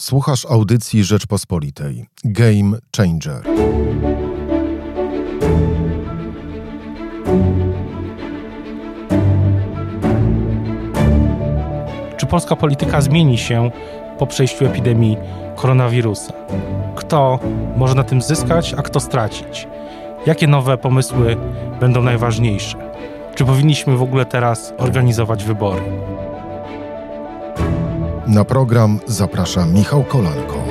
Słuchasz 0.00 0.46
audycji 0.46 1.04
Rzeczpospolitej. 1.04 2.06
Game 2.24 2.78
Changer. 2.96 3.42
Czy 12.16 12.26
polska 12.26 12.56
polityka 12.56 13.00
zmieni 13.00 13.38
się 13.38 13.70
po 14.18 14.26
przejściu 14.26 14.66
epidemii 14.66 15.16
koronawirusa? 15.56 16.32
Kto 16.96 17.38
może 17.76 17.94
na 17.94 18.04
tym 18.04 18.22
zyskać, 18.22 18.74
a 18.74 18.82
kto 18.82 19.00
stracić? 19.00 19.68
Jakie 20.26 20.46
nowe 20.46 20.78
pomysły 20.78 21.36
będą 21.80 22.02
najważniejsze? 22.02 22.76
Czy 23.34 23.44
powinniśmy 23.44 23.96
w 23.96 24.02
ogóle 24.02 24.24
teraz 24.24 24.72
organizować 24.78 25.44
wybory? 25.44 25.82
Na 28.30 28.44
program 28.44 28.98
zaprasza 29.06 29.66
Michał 29.66 30.04
Kolanko. 30.04 30.64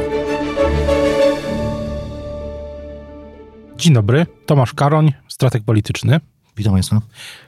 Dzień 3.78 3.94
dobry, 3.94 4.26
Tomasz 4.46 4.74
Karoń, 4.74 5.14
strateg 5.28 5.64
polityczny. 5.64 6.20
Witam 6.58 6.74
Państwa. 6.74 7.02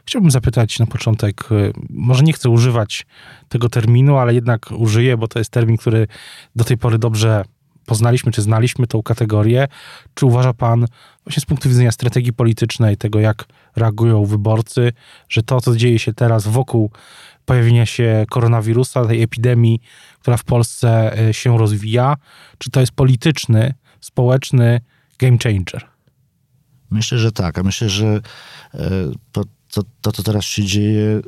Chciałbym 0.06 0.32
zapytać 0.32 0.80
na 0.80 0.86
początek, 0.86 1.52
y, 1.52 1.74
może 1.90 2.24
nie 2.24 2.34
chcę 2.34 2.50
używać 2.50 3.06
tego 3.50 3.70
terminu, 3.70 4.18
ale 4.18 4.34
jednak 4.34 4.72
użyję, 4.72 5.18
bo 5.18 5.28
to 5.28 5.40
jest 5.40 5.52
termin, 5.52 5.78
który 5.78 6.08
do 6.56 6.64
tej 6.64 6.78
pory 6.78 6.98
dobrze 6.98 7.44
poznaliśmy, 7.86 8.32
czy 8.32 8.42
znaliśmy 8.42 8.88
tą 8.88 9.04
kategorię. 9.04 9.68
Czy 10.14 10.26
uważa 10.26 10.54
Pan, 10.54 10.86
właśnie 11.26 11.42
z 11.42 11.46
punktu 11.46 11.70
widzenia 11.70 11.92
strategii 11.92 12.34
politycznej, 12.34 12.98
tego 12.98 13.20
jak 13.20 13.46
reagują 13.76 14.26
wyborcy, 14.26 14.94
że 15.30 15.44
to, 15.44 15.62
co 15.62 15.76
dzieje 15.76 16.00
się 16.00 16.14
teraz 16.14 16.48
wokół 16.48 16.92
pojawienia 17.46 17.86
się 17.86 18.26
koronawirusa, 18.30 19.06
tej 19.06 19.22
epidemii, 19.22 19.80
która 20.20 20.38
w 20.38 20.44
Polsce 20.44 21.20
y, 21.30 21.34
się 21.34 21.58
rozwija, 21.58 22.16
czy 22.58 22.72
to 22.72 22.80
jest 22.80 22.92
polityczny, 22.92 23.74
społeczny 24.02 24.82
game 25.20 25.38
changer? 25.44 25.88
Myślę, 26.92 27.18
że 27.18 27.32
tak. 27.32 27.58
A 27.58 27.64
myślę, 27.64 27.90
że 27.90 28.22
e, 28.74 28.90
to, 29.32 29.44
to 30.02 30.12
co 30.12 30.24
teraz 30.24 30.46
się 30.46 30.64
dzieje, 30.64 31.22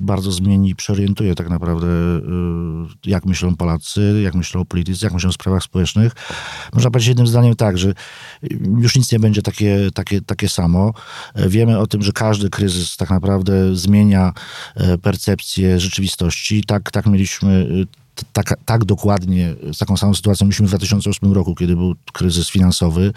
bardzo 0.00 0.32
zmieni 0.32 0.70
i 0.70 0.74
przeorientuje 0.74 1.34
tak 1.34 1.50
naprawdę, 1.50 1.86
e, 1.86 2.20
jak 3.06 3.24
myślą 3.26 3.56
Polacy, 3.56 4.20
jak 4.24 4.34
myślą 4.34 4.64
politycy, 4.64 5.06
jak 5.06 5.12
myślą 5.12 5.30
o 5.30 5.32
sprawach 5.32 5.62
społecznych. 5.62 6.12
Można 6.72 6.90
powiedzieć 6.90 7.08
jednym 7.08 7.26
zdaniem 7.26 7.56
tak, 7.56 7.78
że 7.78 7.94
już 8.78 8.96
nic 8.96 9.12
nie 9.12 9.18
będzie 9.18 9.42
takie, 9.42 9.90
takie, 9.94 10.20
takie 10.20 10.48
samo. 10.48 10.92
E, 11.34 11.48
wiemy 11.48 11.78
o 11.78 11.86
tym, 11.86 12.02
że 12.02 12.12
każdy 12.12 12.50
kryzys 12.50 12.96
tak 12.96 13.10
naprawdę 13.10 13.76
zmienia 13.76 14.32
percepcję 15.02 15.80
rzeczywistości. 15.80 16.64
Tak, 16.64 16.90
tak 16.90 17.06
mieliśmy 17.06 17.66
tak, 18.32 18.54
tak 18.64 18.84
dokładnie, 18.84 19.54
z 19.72 19.78
taką 19.78 19.96
samą 19.96 20.14
sytuacją 20.14 20.46
mieliśmy 20.46 20.66
w 20.66 20.68
2008 20.68 21.32
roku, 21.32 21.54
kiedy 21.54 21.76
był 21.76 21.94
kryzys 22.12 22.50
finansowy, 22.50 23.12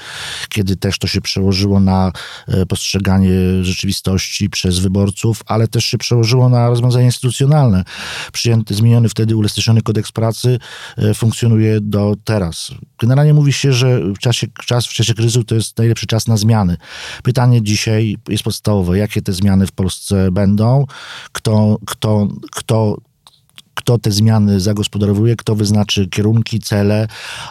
kiedy 0.50 0.76
też 0.76 1.00
to 1.00 1.08
się 1.08 1.22
przełożyło 1.22 1.80
na 1.80 2.12
e, 2.48 2.66
postrzeganie 2.66 3.32
rzeczywistości 3.62 4.50
przez 4.50 4.80
wyborców, 4.80 5.42
ale 5.46 5.68
też 5.68 5.86
się 5.86 5.98
przełożyło 5.98 6.50
na 6.50 6.70
rozwiązania 6.70 7.06
instytucjonalne. 7.06 7.84
Przyjęty, 8.34 8.74
zmieniony 8.74 9.10
wtedy 9.10 9.36
uelastyczniony 9.36 9.82
kodeks 9.82 10.12
pracy 10.12 10.60
e, 10.98 11.14
funkcjonuje 11.14 11.82
do 11.82 12.16
teraz. 12.24 12.72
Generalnie 13.00 13.34
mówi 13.34 13.54
się, 13.54 13.74
że 13.74 14.00
w 14.00 14.20
czasie, 14.20 14.48
czas 14.66 14.86
w 14.88 14.94
czasie 14.94 15.14
kryzysu 15.14 15.44
to 15.44 15.56
jest 15.56 15.78
najlepszy 15.78 16.08
czas 16.08 16.28
na 16.28 16.38
zmiany. 16.38 16.78
Pytanie 17.24 17.62
dzisiaj 17.62 18.18
jest 18.30 18.44
podstawowe, 18.44 18.98
jakie 18.98 19.22
te 19.22 19.34
zmiany 19.34 19.68
w 19.68 19.72
Polsce 19.72 20.32
będą, 20.32 20.86
kto, 21.32 21.78
kto, 21.86 22.28
kto 22.52 22.98
kto 23.74 23.98
te 23.98 24.12
zmiany 24.12 24.60
zagospodarowuje, 24.60 25.36
kto 25.36 25.56
wyznaczy 25.56 26.08
kierunki, 26.08 26.60
cele, 26.60 27.08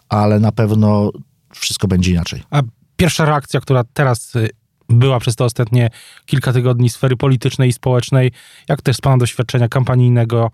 ale 0.09 0.41
na 0.41 0.53
pewno 0.53 1.11
wszystko 1.55 1.89
będzie 1.89 2.11
inaczej. 2.11 2.42
A 2.51 2.62
pierwsza 2.97 3.25
reakcja, 3.25 3.61
która 3.61 3.84
teraz 3.95 4.37
y, 4.37 4.51
była 4.89 5.20
przez 5.20 5.37
te 5.37 5.45
ostatnie 5.45 5.91
kilka 6.27 6.52
tygodni 6.52 6.91
sfery 6.91 7.17
politycznej 7.17 7.69
i 7.69 7.73
społecznej, 7.73 8.33
jak 8.69 8.83
też 8.83 8.96
z 8.96 9.01
Pana 9.01 9.19
doświadczenia 9.19 9.69
kampanijnego, 9.69 10.51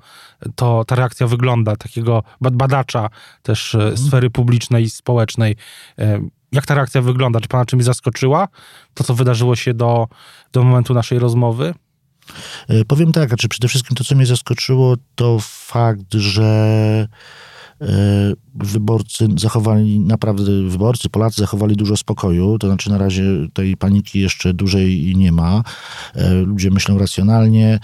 to 0.55 0.85
ta 0.85 0.95
reakcja 0.95 1.27
wygląda, 1.27 1.77
takiego 1.77 2.23
badacza 2.41 3.09
też 3.43 3.75
mhm. 3.75 3.97
sfery 3.97 4.31
publicznej 4.31 4.85
i 4.85 4.91
społecznej. 4.91 5.57
Y, 5.99 6.21
jak 6.53 6.67
ta 6.67 6.75
reakcja 6.75 7.03
wygląda? 7.03 7.41
Czy 7.41 7.49
Pana 7.49 7.65
czymś 7.65 7.85
zaskoczyła? 7.85 8.49
To, 8.95 9.05
co 9.05 9.15
wydarzyło 9.15 9.57
się 9.57 9.75
do, 9.75 10.09
do 10.53 10.65
momentu 10.65 10.95
naszej 10.95 11.19
rozmowy? 11.19 11.75
E, 12.69 12.85
powiem 12.85 13.13
tak, 13.13 13.29
znaczy 13.29 13.49
przede 13.49 13.69
wszystkim 13.69 13.97
to, 13.97 14.05
co 14.05 14.15
mnie 14.15 14.27
zaskoczyło, 14.27 14.95
to 15.15 15.39
fakt, 15.41 16.15
że 16.15 17.09
e, 17.81 17.87
wyborcy 18.55 19.29
zachowali, 19.37 20.01
naprawdę 20.01 20.69
wyborcy, 20.69 21.09
Polacy 21.09 21.41
zachowali 21.41 21.77
dużo 21.77 21.97
spokoju, 21.97 22.59
to 22.59 22.67
znaczy 22.67 22.91
na 22.91 22.99
razie 22.99 23.23
tej 23.53 23.77
paniki 23.77 24.21
jeszcze 24.21 24.55
dużej 24.55 25.17
nie 25.17 25.33
ma. 25.33 25.63
E, 26.15 26.35
ludzie 26.35 26.71
myślą 26.71 26.99
racjonalnie, 26.99 27.79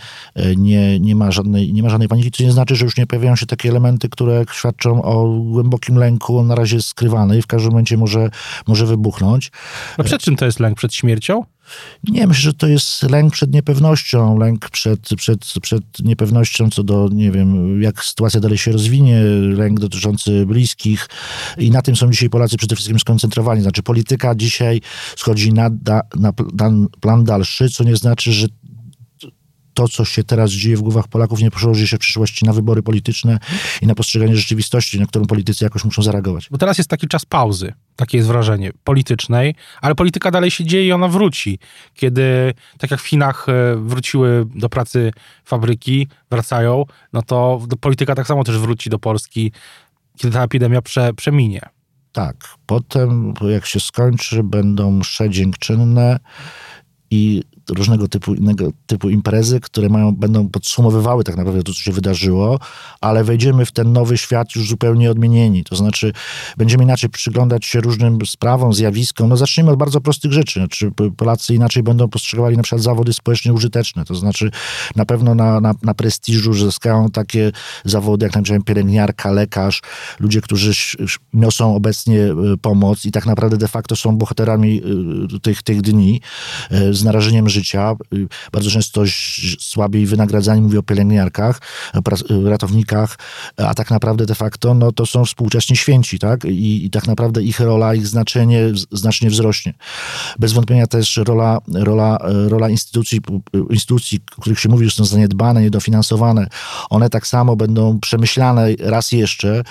nie, 0.56 1.00
nie, 1.00 1.16
ma 1.16 1.30
żadnej, 1.30 1.72
nie 1.72 1.82
ma 1.82 1.88
żadnej 1.88 2.08
paniki, 2.08 2.30
co 2.30 2.42
nie 2.42 2.52
znaczy, 2.52 2.76
że 2.76 2.84
już 2.84 2.96
nie 2.96 3.06
pojawiają 3.06 3.36
się 3.36 3.46
takie 3.46 3.68
elementy, 3.68 4.08
które 4.08 4.44
świadczą 4.52 5.02
o 5.02 5.40
głębokim 5.40 5.96
lęku, 5.96 6.38
on 6.38 6.46
na 6.46 6.54
razie 6.54 6.76
jest 6.76 6.88
skrywany 6.88 7.38
i 7.38 7.42
w 7.42 7.46
każdym 7.46 7.70
momencie 7.70 7.96
może, 7.96 8.30
może 8.66 8.86
wybuchnąć. 8.86 9.52
A 9.98 10.02
przed 10.02 10.22
czym 10.22 10.36
to 10.36 10.44
jest 10.44 10.60
lęk? 10.60 10.76
Przed 10.76 10.94
śmiercią? 10.94 11.44
Nie, 12.04 12.26
myślę, 12.26 12.42
że 12.42 12.54
to 12.54 12.66
jest 12.66 13.02
lęk 13.02 13.32
przed 13.32 13.52
niepewnością, 13.52 14.38
lęk 14.38 14.70
przed, 14.70 15.08
przed, 15.16 15.44
przed 15.62 15.84
niepewnością 16.04 16.70
co 16.70 16.82
do, 16.82 17.08
nie 17.12 17.30
wiem, 17.30 17.82
jak 17.82 18.04
sytuacja 18.04 18.40
dalej 18.40 18.58
się 18.58 18.72
rozwinie, 18.72 19.20
lęk 19.40 19.80
dotyczący 19.80 20.46
bliskich 20.46 21.08
i 21.58 21.70
na 21.70 21.82
tym 21.82 21.96
są 21.96 22.10
dzisiaj 22.10 22.30
Polacy 22.30 22.56
przede 22.56 22.74
wszystkim 22.74 22.98
skoncentrowani. 22.98 23.62
Znaczy 23.62 23.82
polityka 23.82 24.34
dzisiaj 24.34 24.80
schodzi 25.16 25.52
na, 25.52 25.70
na, 25.86 26.02
na 26.16 26.32
plan 27.00 27.24
dalszy, 27.24 27.68
co 27.68 27.84
nie 27.84 27.96
znaczy, 27.96 28.32
że 28.32 28.46
to, 29.74 29.88
co 29.88 30.04
się 30.04 30.24
teraz 30.24 30.50
dzieje 30.50 30.76
w 30.76 30.82
głowach 30.82 31.08
Polaków, 31.08 31.40
nie 31.40 31.50
przełoży 31.50 31.88
się 31.88 31.96
w 31.96 32.00
przyszłości 32.00 32.44
na 32.44 32.52
wybory 32.52 32.82
polityczne 32.82 33.38
i 33.82 33.86
na 33.86 33.94
postrzeganie 33.94 34.36
rzeczywistości, 34.36 35.00
na 35.00 35.06
którą 35.06 35.26
politycy 35.26 35.64
jakoś 35.64 35.84
muszą 35.84 36.02
zareagować. 36.02 36.48
Bo 36.50 36.58
teraz 36.58 36.78
jest 36.78 36.90
taki 36.90 37.08
czas 37.08 37.24
pauzy, 37.24 37.72
takie 37.96 38.16
jest 38.16 38.28
wrażenie, 38.28 38.70
politycznej, 38.84 39.54
ale 39.80 39.94
polityka 39.94 40.30
dalej 40.30 40.50
się 40.50 40.64
dzieje 40.64 40.86
i 40.86 40.92
ona 40.92 41.08
wróci. 41.08 41.58
Kiedy, 41.94 42.54
tak 42.78 42.90
jak 42.90 43.00
w 43.00 43.06
Chinach 43.06 43.46
e, 43.48 43.76
wróciły 43.76 44.46
do 44.54 44.68
pracy 44.68 45.12
fabryki, 45.44 46.08
wracają, 46.30 46.84
no 47.12 47.22
to 47.22 47.60
polityka 47.80 48.14
tak 48.14 48.26
samo 48.26 48.44
też 48.44 48.58
wróci 48.58 48.90
do 48.90 48.98
Polski, 48.98 49.52
kiedy 50.16 50.34
ta 50.34 50.42
epidemia 50.42 50.82
prze, 50.82 51.14
przeminie. 51.14 51.60
Tak. 52.12 52.36
Potem, 52.66 53.34
jak 53.50 53.66
się 53.66 53.80
skończy, 53.80 54.42
będą 54.42 54.90
msze 54.90 55.30
dziękczynne 55.30 56.18
i 57.10 57.42
różnego 57.68 58.08
typu 58.08 58.34
innego 58.34 58.70
typu 58.86 59.10
imprezy, 59.10 59.60
które 59.60 59.88
mają, 59.88 60.12
będą 60.12 60.48
podsumowywały 60.48 61.24
tak 61.24 61.36
naprawdę 61.36 61.62
to, 61.62 61.72
co 61.72 61.80
się 61.80 61.92
wydarzyło, 61.92 62.58
ale 63.00 63.24
wejdziemy 63.24 63.66
w 63.66 63.72
ten 63.72 63.92
nowy 63.92 64.18
świat 64.18 64.54
już 64.56 64.68
zupełnie 64.68 65.10
odmienieni. 65.10 65.64
To 65.64 65.76
znaczy, 65.76 66.12
będziemy 66.56 66.84
inaczej 66.84 67.10
przyglądać 67.10 67.64
się 67.66 67.80
różnym 67.80 68.18
sprawom, 68.26 68.74
zjawiskom. 68.74 69.28
No 69.28 69.36
zacznijmy 69.36 69.70
od 69.70 69.78
bardzo 69.78 70.00
prostych 70.00 70.32
rzeczy. 70.32 70.60
Znaczy, 70.60 70.90
Polacy 71.16 71.54
inaczej 71.54 71.82
będą 71.82 72.08
postrzegali 72.08 72.56
na 72.56 72.62
przykład 72.62 72.82
zawody 72.82 73.12
społecznie 73.12 73.52
użyteczne. 73.52 74.04
To 74.04 74.14
znaczy, 74.14 74.50
na 74.96 75.04
pewno 75.04 75.34
na, 75.34 75.60
na, 75.60 75.74
na 75.82 75.94
prestiżu 75.94 76.54
zyskają 76.54 77.10
takie 77.10 77.52
zawody, 77.84 78.26
jak 78.26 78.34
na 78.34 78.42
przykład 78.42 78.64
pielęgniarka, 78.64 79.30
lekarz, 79.30 79.82
ludzie, 80.20 80.40
którzy 80.40 80.72
niosą 81.34 81.76
obecnie 81.76 82.20
e, 82.22 82.34
pomoc 82.60 83.04
i 83.04 83.12
tak 83.12 83.26
naprawdę 83.26 83.56
de 83.56 83.68
facto 83.68 83.96
są 83.96 84.16
bohaterami 84.16 84.82
e, 85.34 85.40
tych, 85.40 85.62
tych 85.62 85.82
dni 85.82 86.20
e, 86.70 86.94
z 86.94 87.04
narażeniem 87.04 87.48
życia, 87.54 87.96
y, 88.14 88.26
bardzo 88.52 88.70
często 88.70 89.02
słabiej 89.58 90.06
wynagradzani, 90.06 90.60
mówię 90.60 90.78
o 90.78 90.82
pielęgniarkach, 90.82 91.60
y, 92.30 92.50
ratownikach, 92.50 93.18
a 93.56 93.74
tak 93.74 93.90
naprawdę 93.90 94.26
de 94.26 94.34
facto 94.34 94.74
no, 94.74 94.92
to 94.92 95.06
są 95.06 95.24
współcześni 95.24 95.76
święci, 95.76 96.18
tak? 96.18 96.44
I, 96.44 96.84
I, 96.84 96.90
tak 96.90 97.06
naprawdę 97.06 97.42
ich 97.42 97.60
rola, 97.60 97.94
ich 97.94 98.06
znaczenie 98.06 98.60
znacznie 98.92 99.30
wzrośnie. 99.30 99.74
Bez 100.38 100.52
wątpienia 100.52 100.86
też 100.86 101.16
rola, 101.16 101.58
rola, 101.74 102.18
rola 102.48 102.68
instytucji, 102.68 103.20
instytucji, 103.70 104.20
o 104.38 104.40
których 104.40 104.60
się 104.60 104.68
mówi, 104.68 104.84
że 104.84 104.90
są 104.90 105.04
zaniedbane, 105.04 105.62
niedofinansowane, 105.62 106.46
one 106.90 107.10
tak 107.10 107.26
samo 107.26 107.56
będą 107.56 108.00
przemyślane 108.00 108.68
raz 108.78 109.12
jeszcze. 109.12 109.62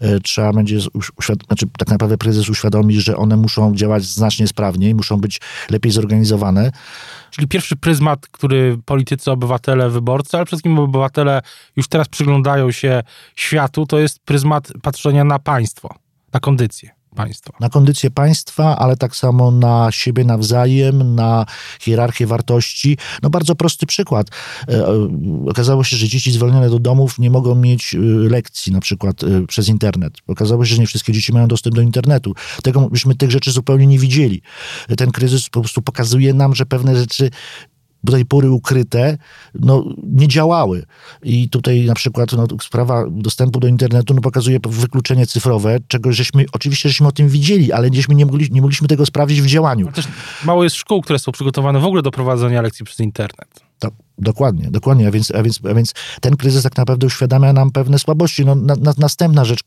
E, 0.00 0.20
trzeba 0.20 0.52
będzie, 0.52 0.80
znaczy 1.46 1.66
tak 1.78 1.88
naprawdę 1.88 2.18
prezes 2.18 2.48
uświadomić, 2.48 3.04
że 3.04 3.16
one 3.16 3.36
muszą 3.36 3.74
działać 3.74 4.04
znacznie 4.04 4.48
sprawniej, 4.48 4.94
muszą 4.94 5.16
być 5.16 5.40
lepiej 5.70 5.92
zorganizowane. 5.92 6.72
Czyli 7.32 7.48
pierwszy 7.48 7.76
pryzmat, 7.76 8.26
który 8.26 8.78
politycy, 8.84 9.30
obywatele, 9.30 9.90
wyborcy, 9.90 10.36
ale 10.36 10.46
przede 10.46 10.56
wszystkim 10.56 10.78
obywatele 10.78 11.42
już 11.76 11.88
teraz 11.88 12.08
przyglądają 12.08 12.70
się 12.70 13.02
światu, 13.36 13.86
to 13.86 13.98
jest 13.98 14.20
pryzmat 14.24 14.72
patrzenia 14.82 15.24
na 15.24 15.38
państwo, 15.38 15.94
na 16.32 16.40
kondycję. 16.40 17.01
Państwa. 17.16 17.52
Na 17.60 17.68
kondycję 17.68 18.10
państwa, 18.10 18.78
ale 18.78 18.96
tak 18.96 19.16
samo 19.16 19.50
na 19.50 19.88
siebie 19.90 20.24
nawzajem, 20.24 21.14
na 21.14 21.46
hierarchię 21.80 22.26
wartości. 22.26 22.98
No 23.22 23.30
bardzo 23.30 23.54
prosty 23.54 23.86
przykład. 23.86 24.26
E, 24.68 24.72
e, 24.72 25.08
okazało 25.48 25.84
się, 25.84 25.96
że 25.96 26.08
dzieci 26.08 26.32
zwolnione 26.32 26.70
do 26.70 26.78
domów 26.78 27.18
nie 27.18 27.30
mogą 27.30 27.54
mieć 27.54 27.94
e, 27.94 27.98
lekcji 28.28 28.72
na 28.72 28.80
przykład 28.80 29.16
przez 29.48 29.68
internet. 29.68 30.14
Okazało 30.26 30.64
się, 30.64 30.74
że 30.74 30.80
nie 30.80 30.86
wszystkie 30.86 31.12
dzieci 31.12 31.32
mają 31.32 31.48
dostęp 31.48 31.76
do 31.76 31.82
internetu. 31.82 32.34
Tego 32.62 32.90
byśmy 32.90 33.14
tych 33.14 33.30
rzeczy 33.30 33.52
zupełnie 33.52 33.86
nie 33.86 33.98
widzieli. 33.98 34.42
Ten 34.96 35.10
kryzys 35.10 35.48
po 35.48 35.60
prostu 35.60 35.82
pokazuje 35.82 36.34
nam, 36.34 36.54
że 36.54 36.66
pewne 36.66 36.96
rzeczy 36.96 37.30
do 38.04 38.12
tej 38.12 38.24
pory 38.24 38.50
ukryte, 38.50 39.18
no, 39.54 39.84
nie 40.02 40.28
działały. 40.28 40.86
I 41.22 41.48
tutaj 41.48 41.84
na 41.84 41.94
przykład 41.94 42.32
no, 42.32 42.46
sprawa 42.62 43.04
dostępu 43.10 43.60
do 43.60 43.68
internetu 43.68 44.14
no, 44.14 44.20
pokazuje 44.20 44.58
wykluczenie 44.68 45.26
cyfrowe, 45.26 45.78
czego 45.88 46.12
żeśmy, 46.12 46.44
oczywiście 46.52 46.88
żeśmy 46.88 47.06
o 47.06 47.12
tym 47.12 47.28
widzieli, 47.28 47.72
ale 47.72 47.88
żeśmy 47.92 48.14
nie, 48.14 48.26
mogli, 48.26 48.48
nie 48.50 48.60
mogliśmy 48.60 48.88
tego 48.88 49.06
sprawdzić 49.06 49.42
w 49.42 49.46
działaniu. 49.46 49.92
też 49.92 50.08
mało 50.44 50.64
jest 50.64 50.76
szkół, 50.76 51.02
które 51.02 51.18
są 51.18 51.32
przygotowane 51.32 51.80
w 51.80 51.84
ogóle 51.84 52.02
do 52.02 52.10
prowadzenia 52.10 52.62
lekcji 52.62 52.84
przez 52.84 53.00
internet. 53.00 53.60
Tak, 53.78 53.92
dokładnie, 54.22 54.70
dokładnie. 54.70 55.08
A 55.08 55.10
więc, 55.10 55.30
a, 55.30 55.42
więc, 55.42 55.60
a 55.70 55.74
więc 55.74 55.94
ten 56.20 56.36
kryzys 56.36 56.62
tak 56.62 56.76
naprawdę 56.76 57.06
uświadamia 57.06 57.52
nam 57.52 57.70
pewne 57.70 57.98
słabości. 57.98 58.44
No, 58.44 58.54
na, 58.54 58.74
na, 58.74 58.92
następna 58.98 59.44
rzecz, 59.44 59.60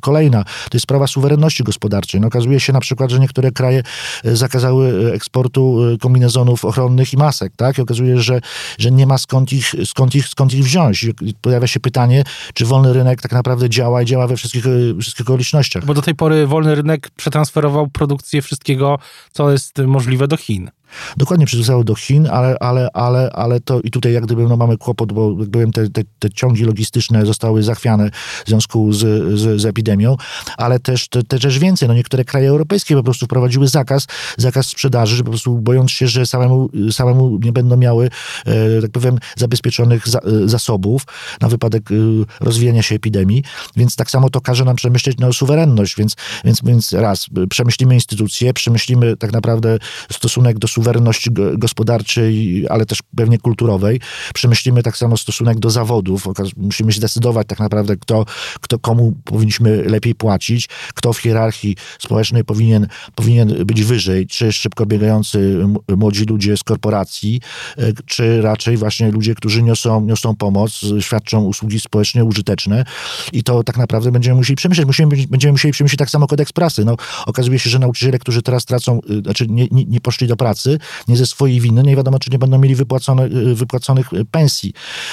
kolejna, 0.00 0.44
to 0.44 0.70
jest 0.72 0.82
sprawa 0.82 1.06
suwerenności 1.06 1.64
gospodarczej. 1.64 2.20
No, 2.20 2.26
okazuje 2.26 2.60
się 2.60 2.72
na 2.72 2.80
przykład, 2.80 3.10
że 3.10 3.20
niektóre 3.20 3.50
kraje 3.50 3.82
e, 4.24 4.36
zakazały 4.36 5.10
e, 5.10 5.14
eksportu 5.14 5.78
e, 5.94 5.98
kombinezonów 5.98 6.64
ochronnych 6.64 7.12
i 7.12 7.16
masek, 7.16 7.52
tak? 7.56 7.78
I 7.78 7.82
okazuje 7.82 8.16
się, 8.16 8.22
że, 8.22 8.40
że 8.78 8.90
nie 8.90 9.06
ma 9.06 9.18
skąd 9.18 9.52
ich, 9.52 9.74
skąd, 9.84 10.14
ich, 10.14 10.28
skąd 10.28 10.54
ich 10.54 10.64
wziąć. 10.64 11.04
I 11.04 11.34
pojawia 11.40 11.66
się 11.66 11.80
pytanie, 11.80 12.24
czy 12.54 12.66
wolny 12.66 12.92
rynek 12.92 13.22
tak 13.22 13.32
naprawdę 13.32 13.70
działa 13.70 14.02
i 14.02 14.06
działa 14.06 14.26
we 14.26 14.36
wszystkich, 14.36 14.64
wszystkich 15.00 15.26
okolicznościach. 15.26 15.84
Bo 15.84 15.94
do 15.94 16.02
tej 16.02 16.14
pory 16.14 16.46
wolny 16.46 16.74
rynek 16.74 17.10
przetransferował 17.16 17.88
produkcję 17.88 18.42
wszystkiego, 18.42 18.98
co 19.32 19.50
jest 19.50 19.78
możliwe 19.78 20.28
do 20.28 20.36
Chin. 20.36 20.70
Dokładnie 21.16 21.46
przywiązało 21.46 21.84
do 21.84 21.94
Chin, 21.94 22.28
ale, 22.30 22.56
ale, 22.60 22.88
ale, 22.94 23.30
ale 23.32 23.59
to 23.60 23.80
i 23.80 23.90
tutaj 23.90 24.12
jak 24.12 24.26
gdyby 24.26 24.42
no, 24.42 24.56
mamy 24.56 24.78
kłopot, 24.78 25.12
bo 25.12 25.36
jak 25.40 25.48
byłem, 25.48 25.72
te, 25.72 25.90
te, 25.90 26.02
te 26.18 26.30
ciągi 26.30 26.64
logistyczne 26.64 27.26
zostały 27.26 27.62
zachwiane 27.62 28.10
w 28.44 28.48
związku 28.48 28.92
z, 28.92 28.98
z, 29.40 29.60
z 29.60 29.64
epidemią, 29.64 30.16
ale 30.56 30.80
też, 30.80 31.08
te, 31.08 31.22
też 31.22 31.42
rzecz 31.42 31.58
więcej. 31.58 31.88
No, 31.88 31.94
niektóre 31.94 32.24
kraje 32.24 32.48
europejskie 32.48 32.94
po 32.96 33.02
prostu 33.02 33.26
wprowadziły 33.26 33.68
zakaz, 33.68 34.06
zakaz 34.36 34.66
sprzedaży, 34.66 35.16
że 35.16 35.24
po 35.24 35.30
prostu 35.30 35.58
bojąc 35.58 35.90
się, 35.90 36.08
że 36.08 36.26
samemu, 36.26 36.70
samemu 36.90 37.38
nie 37.42 37.52
będą 37.52 37.76
miały, 37.76 38.10
e, 38.46 38.82
tak 38.82 38.90
powiem, 38.90 39.18
zabezpieczonych 39.36 40.08
za, 40.08 40.18
e, 40.18 40.48
zasobów 40.48 41.04
na 41.40 41.48
wypadek 41.48 41.90
e, 41.90 41.94
rozwijania 42.40 42.82
się 42.82 42.94
epidemii, 42.94 43.42
więc 43.76 43.96
tak 43.96 44.10
samo 44.10 44.30
to 44.30 44.40
każe 44.40 44.64
nam 44.64 44.76
przemyśleć 44.76 45.16
no, 45.18 45.32
suwerenność, 45.32 45.96
więc, 45.96 46.16
więc, 46.44 46.60
więc 46.64 46.92
raz, 46.92 47.26
przemyślimy 47.50 47.94
instytucje, 47.94 48.52
przemyślimy 48.52 49.16
tak 49.16 49.32
naprawdę 49.32 49.78
stosunek 50.12 50.58
do 50.58 50.68
suwerenności, 50.68 51.30
gospodarczej, 51.58 52.64
ale 52.68 52.86
też 52.86 52.98
pewnie 53.16 53.38
kulturowej. 53.50 54.00
Przemyślimy 54.34 54.82
tak 54.82 54.96
samo 54.96 55.16
stosunek 55.16 55.58
do 55.58 55.70
zawodów. 55.70 56.24
Musimy 56.56 56.92
się 56.92 56.98
zdecydować 56.98 57.46
tak 57.46 57.58
naprawdę, 57.58 57.96
kto, 57.96 58.24
kto 58.60 58.78
komu 58.78 59.12
powinniśmy 59.24 59.84
lepiej 59.84 60.14
płacić, 60.14 60.68
kto 60.94 61.12
w 61.12 61.18
hierarchii 61.18 61.76
społecznej 61.98 62.44
powinien, 62.44 62.86
powinien 63.14 63.64
być 63.64 63.82
wyżej, 63.84 64.26
czy 64.26 64.52
szybko 64.52 64.86
biegający 64.86 65.66
młodzi 65.96 66.24
ludzie 66.24 66.56
z 66.56 66.62
korporacji, 66.62 67.40
e, 67.78 67.92
czy 68.06 68.42
raczej 68.42 68.76
właśnie 68.76 69.10
ludzie, 69.10 69.34
którzy 69.34 69.62
niosą, 69.62 70.00
niosą 70.00 70.36
pomoc, 70.36 70.80
świadczą 71.00 71.44
usługi 71.44 71.80
społecznie 71.80 72.24
użyteczne. 72.24 72.84
I 73.32 73.42
to 73.42 73.64
tak 73.64 73.76
naprawdę 73.76 74.12
będziemy 74.12 74.36
musieli 74.36 74.56
przemyśleć. 74.56 74.86
Musimy, 74.86 75.16
będziemy 75.30 75.52
musieli 75.52 75.72
przemyśleć 75.72 75.98
tak 75.98 76.10
samo 76.10 76.26
kodeks 76.26 76.52
pracy. 76.52 76.84
No, 76.84 76.96
okazuje 77.26 77.58
się, 77.58 77.70
że 77.70 77.78
nauczyciele, 77.78 78.18
którzy 78.18 78.42
teraz 78.42 78.64
tracą, 78.64 79.00
y, 79.10 79.20
znaczy 79.20 79.46
nie, 79.48 79.66
nie, 79.70 79.84
nie 79.84 80.00
poszli 80.00 80.26
do 80.26 80.36
pracy, 80.36 80.78
nie 81.08 81.16
ze 81.16 81.26
swojej 81.26 81.60
winy, 81.60 81.82
nie 81.82 81.96
wiadomo, 81.96 82.18
czy 82.18 82.30
nie 82.30 82.38
będą 82.38 82.58
mieli 82.58 82.74
wypłacone, 82.74 83.28
wypłaconych 83.54 84.12
y, 84.12 84.24
pensji. 84.24 84.72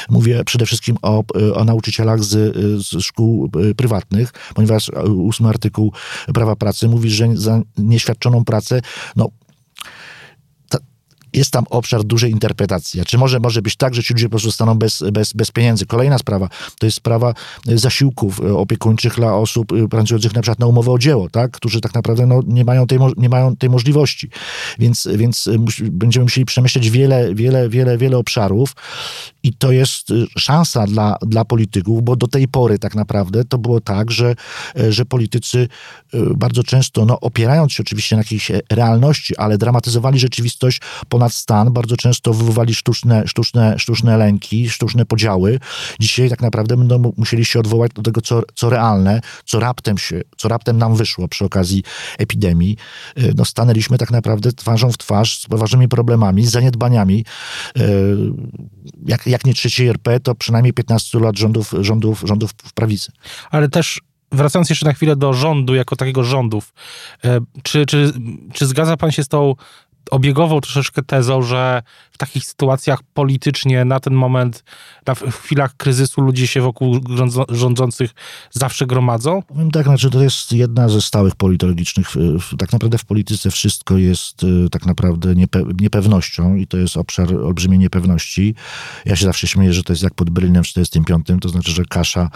Mówię 0.09 0.43
przede 0.43 0.65
wszystkim 0.65 0.97
o, 1.01 1.23
y, 1.37 1.55
o 1.55 1.63
nauczycielach 1.63 2.23
z, 2.23 2.55
z 2.87 3.03
szkół 3.03 3.51
prywatnych, 3.77 4.33
ponieważ 4.55 4.91
ósmy 5.15 5.49
artykuł 5.49 5.93
prawa 6.33 6.55
pracy 6.55 6.87
mówi, 6.87 7.09
że 7.09 7.27
za 7.33 7.61
nieświadczoną 7.77 8.45
pracę, 8.45 8.81
no 9.15 9.29
jest 11.33 11.51
tam 11.51 11.65
obszar 11.69 12.03
dużej 12.03 12.31
interpretacji. 12.31 13.01
Czy 13.05 13.17
może, 13.17 13.39
może 13.39 13.61
być 13.61 13.75
tak, 13.75 13.95
że 13.95 14.03
ci 14.03 14.13
ludzie 14.13 14.25
po 14.25 14.29
prostu 14.29 14.49
zostaną 14.49 14.75
bez, 14.75 15.03
bez, 15.11 15.33
bez 15.33 15.51
pieniędzy? 15.51 15.85
Kolejna 15.85 16.17
sprawa 16.17 16.49
to 16.79 16.85
jest 16.85 16.97
sprawa 16.97 17.33
e, 17.67 17.77
zasiłków 17.77 18.39
e, 18.39 18.53
opiekuńczych 18.53 19.15
dla 19.15 19.35
osób 19.35 19.71
e, 19.71 19.87
pracujących 19.87 20.35
na 20.35 20.41
przykład 20.41 20.59
na 20.59 20.67
umowę 20.67 20.91
o 20.91 20.99
dzieło, 20.99 21.29
tak? 21.29 21.51
którzy 21.51 21.81
tak 21.81 21.93
naprawdę 21.93 22.25
no, 22.25 22.41
nie, 22.47 22.65
mają 22.65 22.87
tej, 22.87 22.99
nie 23.17 23.29
mają 23.29 23.55
tej 23.55 23.69
możliwości. 23.69 24.29
Więc, 24.79 25.07
więc 25.15 25.49
będziemy 25.81 26.23
musieli 26.23 26.45
przemyśleć 26.45 26.89
wiele, 26.89 27.35
wiele, 27.35 27.69
wiele, 27.69 27.97
wiele 27.97 28.17
obszarów 28.17 28.75
i 29.43 29.53
to 29.53 29.71
jest 29.71 30.13
szansa 30.37 30.85
dla, 30.85 31.17
dla 31.21 31.45
polityków, 31.45 32.03
bo 32.03 32.15
do 32.15 32.27
tej 32.27 32.47
pory 32.47 32.79
tak 32.79 32.95
naprawdę 32.95 33.45
to 33.45 33.57
było 33.57 33.81
tak, 33.81 34.11
że, 34.11 34.35
że 34.89 35.05
politycy 35.05 35.67
bardzo 36.35 36.63
często, 36.63 37.05
no, 37.05 37.19
opierając 37.19 37.73
się 37.73 37.83
oczywiście 37.83 38.15
na 38.15 38.19
jakiejś 38.19 38.51
realności, 38.71 39.37
ale 39.37 39.57
dramatyzowali 39.57 40.19
rzeczywistość 40.19 40.81
ponad 41.17 41.33
stan 41.33 41.73
bardzo 41.73 41.97
często 41.97 42.33
wywoływali 42.33 42.75
sztuczne, 42.75 43.27
sztuczne, 43.27 43.79
sztuczne 43.79 44.17
lęki, 44.17 44.69
sztuczne 44.69 45.05
podziały. 45.05 45.59
Dzisiaj 45.99 46.29
tak 46.29 46.41
naprawdę 46.41 46.77
będą 46.77 47.13
musieli 47.17 47.45
się 47.45 47.59
odwołać 47.59 47.91
do 47.93 48.01
tego, 48.01 48.21
co, 48.21 48.41
co 48.55 48.69
realne, 48.69 49.21
co 49.45 49.59
raptem 49.59 49.97
się, 49.97 50.21
co 50.37 50.47
raptem 50.47 50.77
nam 50.77 50.95
wyszło 50.95 51.27
przy 51.27 51.45
okazji 51.45 51.83
epidemii. 52.17 52.77
Y, 53.17 53.33
no, 53.37 53.45
stanęliśmy 53.45 53.97
tak 53.97 54.11
naprawdę 54.11 54.53
twarzą 54.53 54.91
w 54.91 54.97
twarz 54.97 55.41
z 55.41 55.45
poważnymi 55.47 55.87
problemami, 55.87 56.45
z 56.45 56.51
zaniedbaniami. 56.51 57.25
Y, 57.77 57.83
jak, 59.05 59.27
jak 59.27 59.45
nie 59.45 59.53
trzeciej 59.53 59.87
RP, 59.87 60.19
to 60.19 60.35
przynajmniej 60.35 60.73
15 60.73 61.19
lat 61.19 61.37
rządów, 61.37 61.73
rządów, 61.79 62.23
rządów 62.25 62.51
w 62.63 62.73
prawicy. 62.73 63.11
Ale 63.51 63.69
też 63.69 64.01
wracając 64.31 64.69
jeszcze 64.69 64.85
na 64.85 64.93
chwilę 64.93 65.15
do 65.15 65.33
rządu, 65.33 65.75
jako 65.75 65.95
takiego 65.95 66.23
rządów, 66.23 66.73
y, 67.25 67.29
czy, 67.63 67.85
czy, 67.85 68.13
czy 68.53 68.65
zgadza 68.67 68.97
pan 68.97 69.11
się 69.11 69.23
z 69.23 69.27
tą 69.27 69.55
obiegową 70.11 70.61
troszeczkę 70.61 71.03
tezą, 71.03 71.41
że 71.41 71.81
w 72.17 72.19
takich 72.19 72.45
sytuacjach 72.45 73.03
politycznie 73.13 73.85
na 73.85 73.99
ten 73.99 74.13
moment, 74.13 74.63
na, 75.07 75.15
w 75.15 75.21
chwilach 75.21 75.77
kryzysu 75.77 76.21
ludzie 76.21 76.47
się 76.47 76.61
wokół 76.61 76.99
rządzących 77.49 78.11
zawsze 78.51 78.85
gromadzą? 78.85 79.41
Powiem 79.43 79.71
tak, 79.71 79.85
znaczy 79.85 80.09
to 80.09 80.23
jest 80.23 80.51
jedna 80.51 80.89
ze 80.89 81.01
stałych 81.01 81.35
politologicznych. 81.35 82.07
Tak 82.57 82.73
naprawdę 82.73 82.97
w 82.97 83.05
polityce 83.05 83.51
wszystko 83.51 83.97
jest 83.97 84.43
y, 84.43 84.69
tak 84.71 84.85
naprawdę 84.85 85.35
niepe 85.35 85.63
niepewnością 85.81 86.55
i 86.55 86.67
to 86.67 86.77
jest 86.77 86.97
obszar 86.97 87.35
olbrzymiej 87.35 87.79
niepewności. 87.79 88.55
Ja 89.05 89.15
się 89.15 89.25
zawsze 89.25 89.47
śmieję, 89.47 89.73
że 89.73 89.83
to 89.83 89.93
jest 89.93 90.03
jak 90.03 90.13
pod 90.13 90.29
Berlinem 90.29 90.63
w 90.63 90.67
45, 90.67 91.27
to 91.41 91.49
znaczy, 91.49 91.71
że 91.71 91.85
kasza 91.85 92.29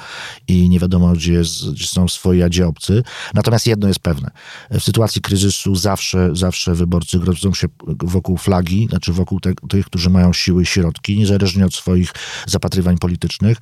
i 0.47 0.69
nie 0.69 0.79
wiadomo, 0.79 1.13
gdzie, 1.13 1.33
jest, 1.33 1.71
gdzie 1.71 1.87
są 1.87 2.07
swoi, 2.07 2.41
a 2.41 2.49
gdzie 2.49 2.67
obcy. 2.67 3.03
Natomiast 3.33 3.67
jedno 3.67 3.87
jest 3.87 3.99
pewne. 3.99 4.31
W 4.71 4.79
sytuacji 4.79 5.21
kryzysu 5.21 5.75
zawsze, 5.75 6.29
zawsze 6.33 6.75
wyborcy 6.75 7.19
grodzą 7.19 7.53
się 7.53 7.67
wokół 7.87 8.37
flagi, 8.37 8.87
znaczy 8.89 9.13
wokół 9.13 9.39
te, 9.39 9.53
tych, 9.71 9.85
którzy 9.85 10.09
mają 10.09 10.33
siły 10.33 10.63
i 10.63 10.65
środki, 10.65 11.17
niezależnie 11.17 11.65
od 11.65 11.73
swoich 11.73 12.13
zapatrywań 12.47 12.97
politycznych. 12.97 13.57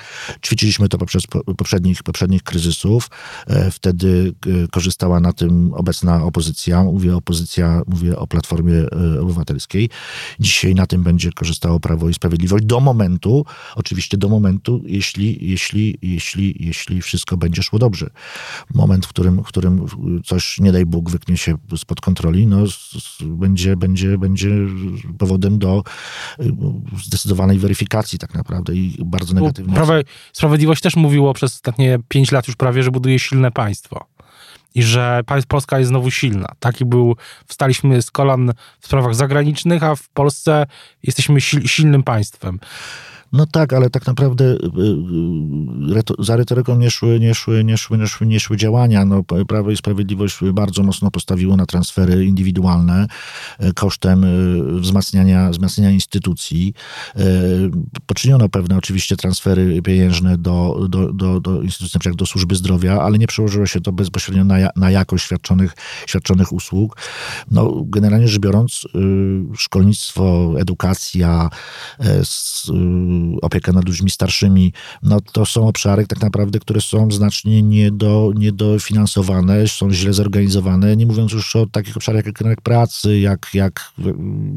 Ćwiczyliśmy 0.45 0.89
to 0.89 0.97
poprzez 0.97 1.23
poprzednich, 1.57 2.03
poprzednich 2.03 2.43
kryzysów. 2.43 3.09
E, 3.47 3.71
wtedy 3.71 4.33
e, 4.63 4.67
korzystała 4.67 5.19
na 5.19 5.33
tym 5.33 5.73
obecna 5.73 6.23
opozycja. 6.23 6.83
Mówię 6.83 7.15
opozycja, 7.15 7.81
mówię 7.87 8.17
o 8.17 8.27
Platformie 8.27 8.75
e, 8.75 9.21
Obywatelskiej. 9.21 9.89
Dzisiaj 10.39 10.75
na 10.75 10.85
tym 10.85 11.03
będzie 11.03 11.31
korzystało 11.31 11.79
Prawo 11.79 12.09
i 12.09 12.13
Sprawiedliwość 12.13 12.65
do 12.65 12.79
momentu, 12.79 13.45
oczywiście 13.75 14.17
do 14.17 14.29
momentu, 14.29 14.81
jeśli, 14.85 15.49
jeśli, 15.49 15.97
jeśli, 16.01 16.55
jeśli 16.59 17.01
wszystko 17.01 17.37
będzie 17.37 17.63
szło 17.63 17.79
dobrze. 17.79 18.09
Moment, 18.73 19.05
w 19.05 19.09
którym, 19.09 19.43
w 19.43 19.47
którym 19.47 19.85
coś, 20.25 20.59
nie 20.59 20.71
daj 20.71 20.85
Bóg, 20.85 21.09
wyknie 21.09 21.37
się 21.37 21.57
spod 21.77 22.01
kontroli, 22.01 22.47
no, 22.47 22.63
będzie, 23.21 23.77
będzie, 23.77 24.17
będzie 24.17 24.49
powodem 25.17 25.59
do 25.59 25.83
zdecydowanej 27.03 27.59
weryfikacji 27.59 28.19
tak 28.19 28.33
naprawdę 28.33 28.75
i 28.75 28.97
bardzo 29.05 29.33
negatywnej. 29.33 29.75
Prawo 29.75 29.93
Sprawiedliwość 30.33 30.81
też 30.81 30.95
mówiło 30.95 31.33
przez 31.33 31.53
ostatnie 31.53 31.99
pięć 32.07 32.31
lat 32.31 32.47
już 32.47 32.55
prawie, 32.55 32.83
że 32.83 32.91
buduje 32.91 33.19
silne 33.19 33.51
państwo 33.51 34.05
i 34.75 34.83
że 34.83 35.21
Polska 35.47 35.79
jest 35.79 35.89
znowu 35.89 36.11
silna. 36.11 36.51
Taki 36.59 36.85
był, 36.85 37.15
wstaliśmy 37.47 38.01
z 38.01 38.11
kolan 38.11 38.53
w 38.79 38.85
sprawach 38.85 39.15
zagranicznych, 39.15 39.83
a 39.83 39.95
w 39.95 40.09
Polsce 40.09 40.67
jesteśmy 41.03 41.41
silnym 41.41 42.03
państwem. 42.03 42.59
No 43.33 43.45
tak, 43.45 43.73
ale 43.73 43.89
tak 43.89 44.07
naprawdę 44.07 44.45
y, 44.45 44.57
y, 46.19 46.23
za 46.23 46.35
retoryką 46.35 46.77
nie 46.77 46.91
szły, 46.91 47.19
nie 47.19 47.35
szły, 47.35 47.63
nie 47.63 47.77
szły, 47.77 47.97
nie 47.97 48.07
szły, 48.07 48.27
nie 48.27 48.39
szły 48.39 48.57
działania. 48.57 49.05
No, 49.05 49.23
Prawo 49.47 49.71
i 49.71 49.77
Sprawiedliwość 49.77 50.37
bardzo 50.53 50.83
mocno 50.83 51.11
postawiło 51.11 51.55
na 51.55 51.65
transfery 51.65 52.25
indywidualne 52.25 53.07
y, 53.63 53.73
kosztem 53.73 54.25
wzmacniania, 54.79 55.49
wzmacniania 55.49 55.91
instytucji. 55.91 56.73
Poczyniono 58.05 58.49
pewne 58.49 58.77
oczywiście 58.77 59.15
transfery 59.15 59.81
pieniężne 59.81 60.37
do, 60.37 60.85
do, 60.89 61.13
do, 61.13 61.39
do 61.39 61.61
instytucji, 61.61 61.99
przykład 61.99 62.19
do 62.19 62.25
służby 62.25 62.55
zdrowia, 62.55 63.01
ale 63.01 63.17
nie 63.17 63.27
przełożyło 63.27 63.65
się 63.65 63.81
to 63.81 63.91
bezpośrednio 63.91 64.43
na, 64.43 64.55
na 64.75 64.91
jakość 64.91 65.25
świadczonych, 65.25 65.73
świadczonych 66.07 66.53
usług. 66.53 66.97
No, 67.51 67.83
generalnie 67.85 68.27
rzecz 68.27 68.39
biorąc, 68.39 68.87
szkolnictwo, 69.57 70.53
edukacja, 70.59 71.49
opiekę 73.41 73.73
nad 73.73 73.85
ludźmi 73.85 74.09
starszymi, 74.09 74.73
no 75.03 75.21
to 75.21 75.45
są 75.45 75.67
obszary 75.67 76.07
tak 76.07 76.21
naprawdę, 76.21 76.59
które 76.59 76.81
są 76.81 77.11
znacznie 77.11 77.63
niedo, 77.63 78.31
niedofinansowane, 78.35 79.67
są 79.67 79.91
źle 79.91 80.13
zorganizowane, 80.13 80.95
nie 80.95 81.05
mówiąc 81.05 81.31
już 81.31 81.55
o 81.55 81.65
takich 81.65 81.97
obszarach 81.97 82.25
jak 82.25 82.41
rynek 82.41 82.61
pracy, 82.61 83.19
jak, 83.19 83.47
jak 83.53 83.93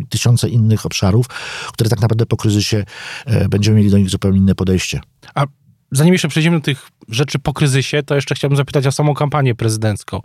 tysiące 0.09 0.49
innych 0.49 0.87
obszarów, 0.87 1.27
które 1.73 1.91
tak 1.91 2.01
naprawdę 2.01 2.27
po 2.27 2.37
kryzysie 2.37 2.85
e, 3.27 3.49
będziemy 3.49 3.77
mieli 3.77 3.91
do 3.91 3.99
nich 3.99 4.11
zupełnie 4.11 4.39
inne 4.39 4.55
podejście. 4.55 5.01
A 5.35 5.47
zanim 5.93 6.15
jeszcze 6.15 6.29
przejdziemy 6.29 6.57
do 6.57 6.65
tych 6.65 6.89
rzeczy 7.09 7.39
po 7.39 7.53
kryzysie, 7.53 8.03
to 8.03 8.15
jeszcze 8.15 8.35
chciałbym 8.35 8.57
zapytać 8.57 8.87
o 8.87 8.93
samą 8.93 9.15
kampanię 9.15 9.55
prezydencką. 9.55 10.23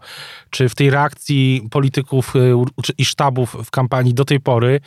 Czy 0.49 0.69
w 0.69 0.75
tej 0.75 0.89
reakcji 0.89 1.67
polityków 1.71 2.35
y, 2.35 2.53
i 2.97 3.05
sztabów 3.05 3.57
w 3.65 3.71
kampanii 3.71 4.13
do 4.13 4.25
tej 4.25 4.39
pory 4.39 4.79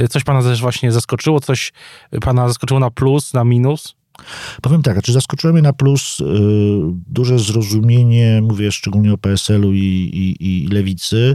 y, 0.00 0.08
coś 0.08 0.24
pana 0.24 0.42
też 0.42 0.60
właśnie 0.60 0.92
zaskoczyło? 0.92 1.40
Coś 1.40 1.72
pana 2.20 2.48
zaskoczyło 2.48 2.80
na 2.80 2.90
plus, 2.90 3.34
na 3.34 3.44
minus? 3.44 4.01
Powiem 4.62 4.82
tak, 4.82 5.02
czy 5.02 5.12
zaskoczyło 5.12 5.52
mnie 5.52 5.62
na 5.62 5.72
plus 5.72 6.20
y, 6.20 6.24
duże 7.06 7.38
zrozumienie, 7.38 8.40
mówię 8.42 8.72
szczególnie 8.72 9.12
o 9.12 9.18
PSL-u 9.18 9.72
i, 9.72 9.78
i, 9.78 10.36
i, 10.40 10.68
Lewicy, 10.68 11.34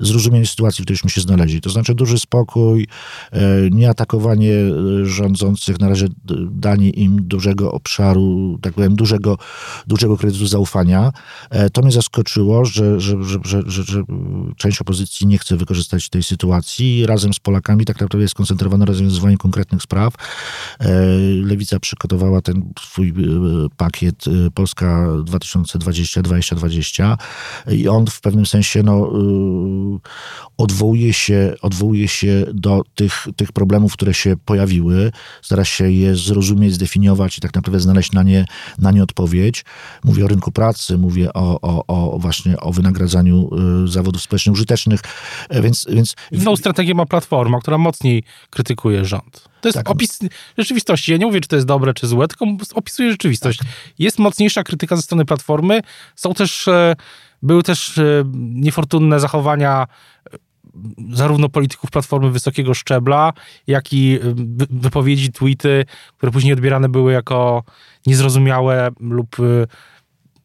zrozumienie 0.00 0.46
sytuacji, 0.46 0.82
w 0.82 0.84
którejśmy 0.84 1.10
się 1.10 1.20
znaleźli. 1.20 1.60
To 1.60 1.70
znaczy 1.70 1.94
duży 1.94 2.18
spokój, 2.18 2.82
y, 2.82 3.38
nieatakowanie 3.70 4.52
y, 4.52 5.06
rządzących, 5.06 5.80
na 5.80 5.88
razie 5.88 6.06
danie 6.50 6.90
im 6.90 7.28
dużego 7.28 7.72
obszaru, 7.72 8.58
tak 8.62 8.74
powiem, 8.74 8.96
dużego, 8.96 9.38
dużego 9.86 10.16
kredytu 10.16 10.46
zaufania. 10.46 11.12
E, 11.50 11.70
to 11.70 11.82
mnie 11.82 11.92
zaskoczyło, 11.92 12.64
że, 12.64 13.00
że, 13.00 13.24
że, 13.24 13.38
że, 13.44 13.62
że, 13.66 13.82
że 13.82 14.02
część 14.56 14.80
opozycji 14.80 15.26
nie 15.26 15.38
chce 15.38 15.56
wykorzystać 15.56 16.08
tej 16.08 16.22
sytuacji. 16.22 17.06
Razem 17.06 17.34
z 17.34 17.40
Polakami 17.40 17.84
tak 17.84 18.00
naprawdę 18.00 18.22
jest 18.22 18.32
skoncentrowana 18.32 18.82
na 18.82 18.86
rozwiązywaniu 18.86 19.38
konkretnych 19.38 19.82
spraw. 19.82 20.14
E, 20.80 20.88
Lewica 21.42 21.80
przygotowała 21.80 22.21
przygotowała 22.22 22.42
ten 22.42 22.72
swój 22.80 23.08
e, 23.08 23.12
pakiet 23.76 24.24
e, 24.26 24.30
Polska 24.50 25.06
2020-2020 25.06 27.16
i 27.70 27.88
on 27.88 28.06
w 28.06 28.20
pewnym 28.20 28.46
sensie 28.46 28.82
no, 28.82 28.92
e, 28.92 28.98
odwołuje, 30.58 31.12
się, 31.12 31.54
odwołuje 31.62 32.08
się 32.08 32.44
do 32.54 32.82
tych, 32.94 33.26
tych 33.36 33.52
problemów, 33.52 33.92
które 33.92 34.14
się 34.14 34.34
pojawiły, 34.44 35.12
stara 35.42 35.64
się 35.64 35.90
je 35.90 36.16
zrozumieć, 36.16 36.74
zdefiniować 36.74 37.38
i 37.38 37.40
tak 37.40 37.54
naprawdę 37.54 37.80
znaleźć 37.80 38.12
na 38.12 38.22
nie, 38.22 38.44
na 38.78 38.90
nie 38.90 39.02
odpowiedź. 39.02 39.64
Mówię 40.04 40.24
o 40.24 40.28
rynku 40.28 40.52
pracy, 40.52 40.98
mówię 40.98 41.32
o, 41.32 41.60
o, 41.60 41.86
o 41.86 42.18
właśnie 42.18 42.60
o 42.60 42.72
wynagradzaniu 42.72 43.50
zawodów 43.84 44.22
społecznych 44.22 44.52
użytecznych, 44.52 45.00
więc... 45.50 45.86
więc... 45.90 46.14
Inną 46.30 46.56
strategię 46.56 46.94
ma 46.94 47.06
Platforma, 47.06 47.60
która 47.60 47.78
mocniej 47.78 48.24
krytykuje 48.50 49.04
rząd. 49.04 49.51
To 49.62 49.68
jest 49.68 49.76
tak. 49.76 49.90
opis 49.90 50.18
rzeczywistości. 50.58 51.12
Ja 51.12 51.18
nie 51.18 51.26
mówię, 51.26 51.40
czy 51.40 51.48
to 51.48 51.56
jest 51.56 51.68
dobre, 51.68 51.94
czy 51.94 52.06
złe, 52.06 52.28
tylko 52.28 52.46
opisuję 52.74 53.10
rzeczywistość. 53.10 53.58
Tak. 53.58 53.68
Jest 53.98 54.18
mocniejsza 54.18 54.62
krytyka 54.62 54.96
ze 54.96 55.02
strony 55.02 55.24
Platformy. 55.24 55.80
Są 56.16 56.34
też, 56.34 56.68
e, 56.68 56.96
były 57.42 57.62
też 57.62 57.98
e, 57.98 58.24
niefortunne 58.34 59.20
zachowania 59.20 59.86
e, 60.32 60.36
zarówno 61.12 61.48
polityków 61.48 61.90
Platformy 61.90 62.30
wysokiego 62.30 62.74
szczebla, 62.74 63.32
jak 63.66 63.92
i 63.92 64.18
wypowiedzi, 64.70 65.32
tweety, 65.32 65.84
które 66.16 66.32
później 66.32 66.52
odbierane 66.52 66.88
były 66.88 67.12
jako 67.12 67.62
niezrozumiałe 68.06 68.90
lub 69.00 69.36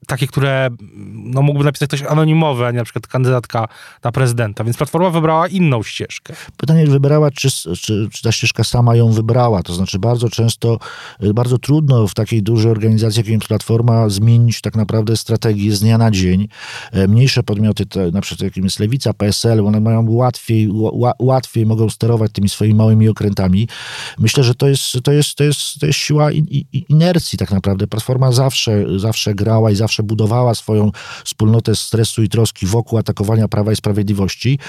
takie, 0.07 0.27
które 0.27 0.69
no, 1.13 1.41
mógłby 1.41 1.63
napisać 1.63 1.89
ktoś 1.89 2.03
anonimowy, 2.03 2.65
a 2.65 2.71
nie 2.71 2.77
na 2.77 2.83
przykład 2.83 3.07
kandydatka 3.07 3.67
na 4.03 4.11
prezydenta. 4.11 4.63
Więc 4.63 4.77
Platforma 4.77 5.09
wybrała 5.09 5.47
inną 5.47 5.83
ścieżkę. 5.83 6.33
Pytanie 6.57 6.87
wybrała, 6.87 7.31
czy, 7.31 7.49
czy, 7.81 8.09
czy 8.11 8.23
ta 8.23 8.31
ścieżka 8.31 8.63
sama 8.63 8.95
ją 8.95 9.11
wybrała. 9.11 9.63
To 9.63 9.73
znaczy 9.73 9.99
bardzo 9.99 10.29
często, 10.29 10.79
y, 11.23 11.33
bardzo 11.33 11.57
trudno 11.57 12.07
w 12.07 12.13
takiej 12.13 12.43
dużej 12.43 12.71
organizacji, 12.71 13.19
jakim 13.19 13.33
jest 13.33 13.47
Platforma, 13.47 14.09
zmienić 14.09 14.61
tak 14.61 14.75
naprawdę 14.75 15.17
strategię 15.17 15.71
z 15.71 15.79
dnia 15.79 15.97
na 15.97 16.11
dzień. 16.11 16.47
E, 16.91 17.07
mniejsze 17.07 17.43
podmioty, 17.43 17.85
te, 17.85 18.11
na 18.11 18.21
przykład 18.21 18.41
jakim 18.41 18.63
jest 18.63 18.79
Lewica, 18.79 19.13
PSL, 19.13 19.67
one 19.67 19.79
mają 19.79 20.09
łatwiej, 20.09 20.69
łatwiej 21.19 21.65
mogą 21.65 21.89
sterować 21.89 22.31
tymi 22.31 22.49
swoimi 22.49 22.75
małymi 22.75 23.09
okrętami. 23.09 23.67
Myślę, 24.19 24.43
że 24.43 24.55
to 24.55 24.67
jest, 24.67 24.83
to 25.03 25.11
jest, 25.11 25.35
to 25.35 25.43
jest, 25.43 25.79
to 25.79 25.85
jest 25.85 25.99
siła 25.99 26.31
in, 26.31 26.45
in, 26.45 26.63
inercji 26.89 27.37
tak 27.39 27.51
naprawdę. 27.51 27.87
Platforma 27.87 28.31
zawsze, 28.31 28.99
zawsze 28.99 29.35
grała 29.35 29.71
i 29.71 29.75
zawsze 29.75 29.96
zawsze 29.97 30.03
budowała 30.03 30.55
swoją 30.55 30.91
wspólnotę 31.25 31.75
stresu 31.75 32.23
i 32.23 32.29
troski 32.29 32.65
wokół 32.65 32.99
atakowania 32.99 33.47
Prawa 33.47 33.71
i 33.71 33.75
Sprawiedliwości 33.75 34.59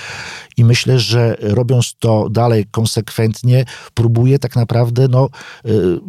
i 0.57 0.65
myślę, 0.65 0.99
że 0.99 1.37
robiąc 1.41 1.95
to 1.99 2.29
dalej 2.31 2.67
konsekwentnie, 2.71 3.65
próbuje 3.95 4.39
tak 4.39 4.57
naprawdę 4.57 5.09
no, 5.09 5.29
y, 5.67 6.01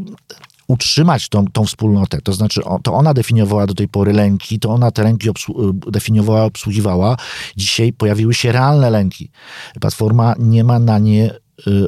utrzymać 0.67 1.29
tą, 1.29 1.47
tą 1.47 1.65
wspólnotę. 1.65 2.21
To 2.21 2.33
znaczy, 2.33 2.61
to 2.83 2.93
ona 2.93 3.13
definiowała 3.13 3.67
do 3.67 3.73
tej 3.73 3.87
pory 3.87 4.13
lęki, 4.13 4.59
to 4.59 4.69
ona 4.69 4.91
te 4.91 5.03
lęki 5.03 5.29
obsłu 5.29 5.69
y, 5.69 5.73
definiowała, 5.91 6.45
obsługiwała. 6.45 7.17
Dzisiaj 7.57 7.93
pojawiły 7.93 8.33
się 8.33 8.51
realne 8.51 8.89
lęki. 8.89 9.31
Platforma 9.81 10.35
nie 10.39 10.63
ma 10.63 10.79
na 10.79 10.99
nie 10.99 11.39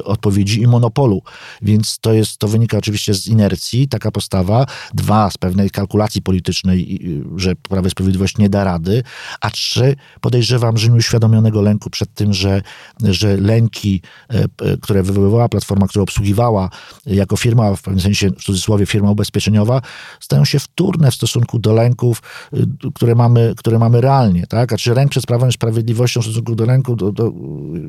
odpowiedzi 0.04 0.62
i 0.62 0.66
monopolu. 0.66 1.22
Więc 1.62 1.98
to 2.00 2.12
jest, 2.12 2.38
to 2.38 2.48
wynika 2.48 2.78
oczywiście 2.78 3.14
z 3.14 3.26
inercji, 3.26 3.88
taka 3.88 4.10
postawa. 4.10 4.66
Dwa, 4.94 5.30
z 5.30 5.38
pewnej 5.38 5.70
kalkulacji 5.70 6.22
politycznej, 6.22 7.00
że 7.36 7.56
Prawo 7.56 7.86
i 7.86 7.90
Sprawiedliwość 7.90 8.38
nie 8.38 8.48
da 8.48 8.64
rady. 8.64 9.02
A 9.40 9.50
trzy, 9.50 9.96
podejrzewam, 10.20 10.76
że 10.76 10.88
nieuświadomionego 10.88 11.62
lęku 11.62 11.90
przed 11.90 12.14
tym, 12.14 12.32
że, 12.32 12.62
że 13.02 13.36
lęki, 13.36 14.02
e, 14.28 14.76
które 14.80 15.02
wywoływała 15.02 15.48
Platforma, 15.48 15.86
która 15.86 16.02
obsługiwała 16.02 16.70
jako 17.06 17.36
firma, 17.36 17.76
w 17.76 17.82
pewnym 17.82 18.00
sensie, 18.00 18.30
w 18.30 18.44
cudzysłowie, 18.44 18.86
firma 18.86 19.10
ubezpieczeniowa, 19.10 19.82
stają 20.20 20.44
się 20.44 20.58
wtórne 20.58 21.10
w 21.10 21.14
stosunku 21.14 21.58
do 21.58 21.72
lęków, 21.72 22.22
y, 22.54 22.66
które 22.94 23.14
mamy, 23.14 23.54
które 23.56 23.78
mamy 23.78 24.00
realnie. 24.00 24.46
Tak? 24.46 24.72
A 24.72 24.76
czy 24.76 24.94
lęk 24.94 25.10
przed 25.10 25.26
Prawem 25.26 25.48
i 25.48 25.52
Sprawiedliwością 25.52 26.20
w 26.20 26.24
stosunku 26.24 26.54
do 26.54 26.64
lęku, 26.66 26.96
do, 26.96 27.12
do, 27.12 27.32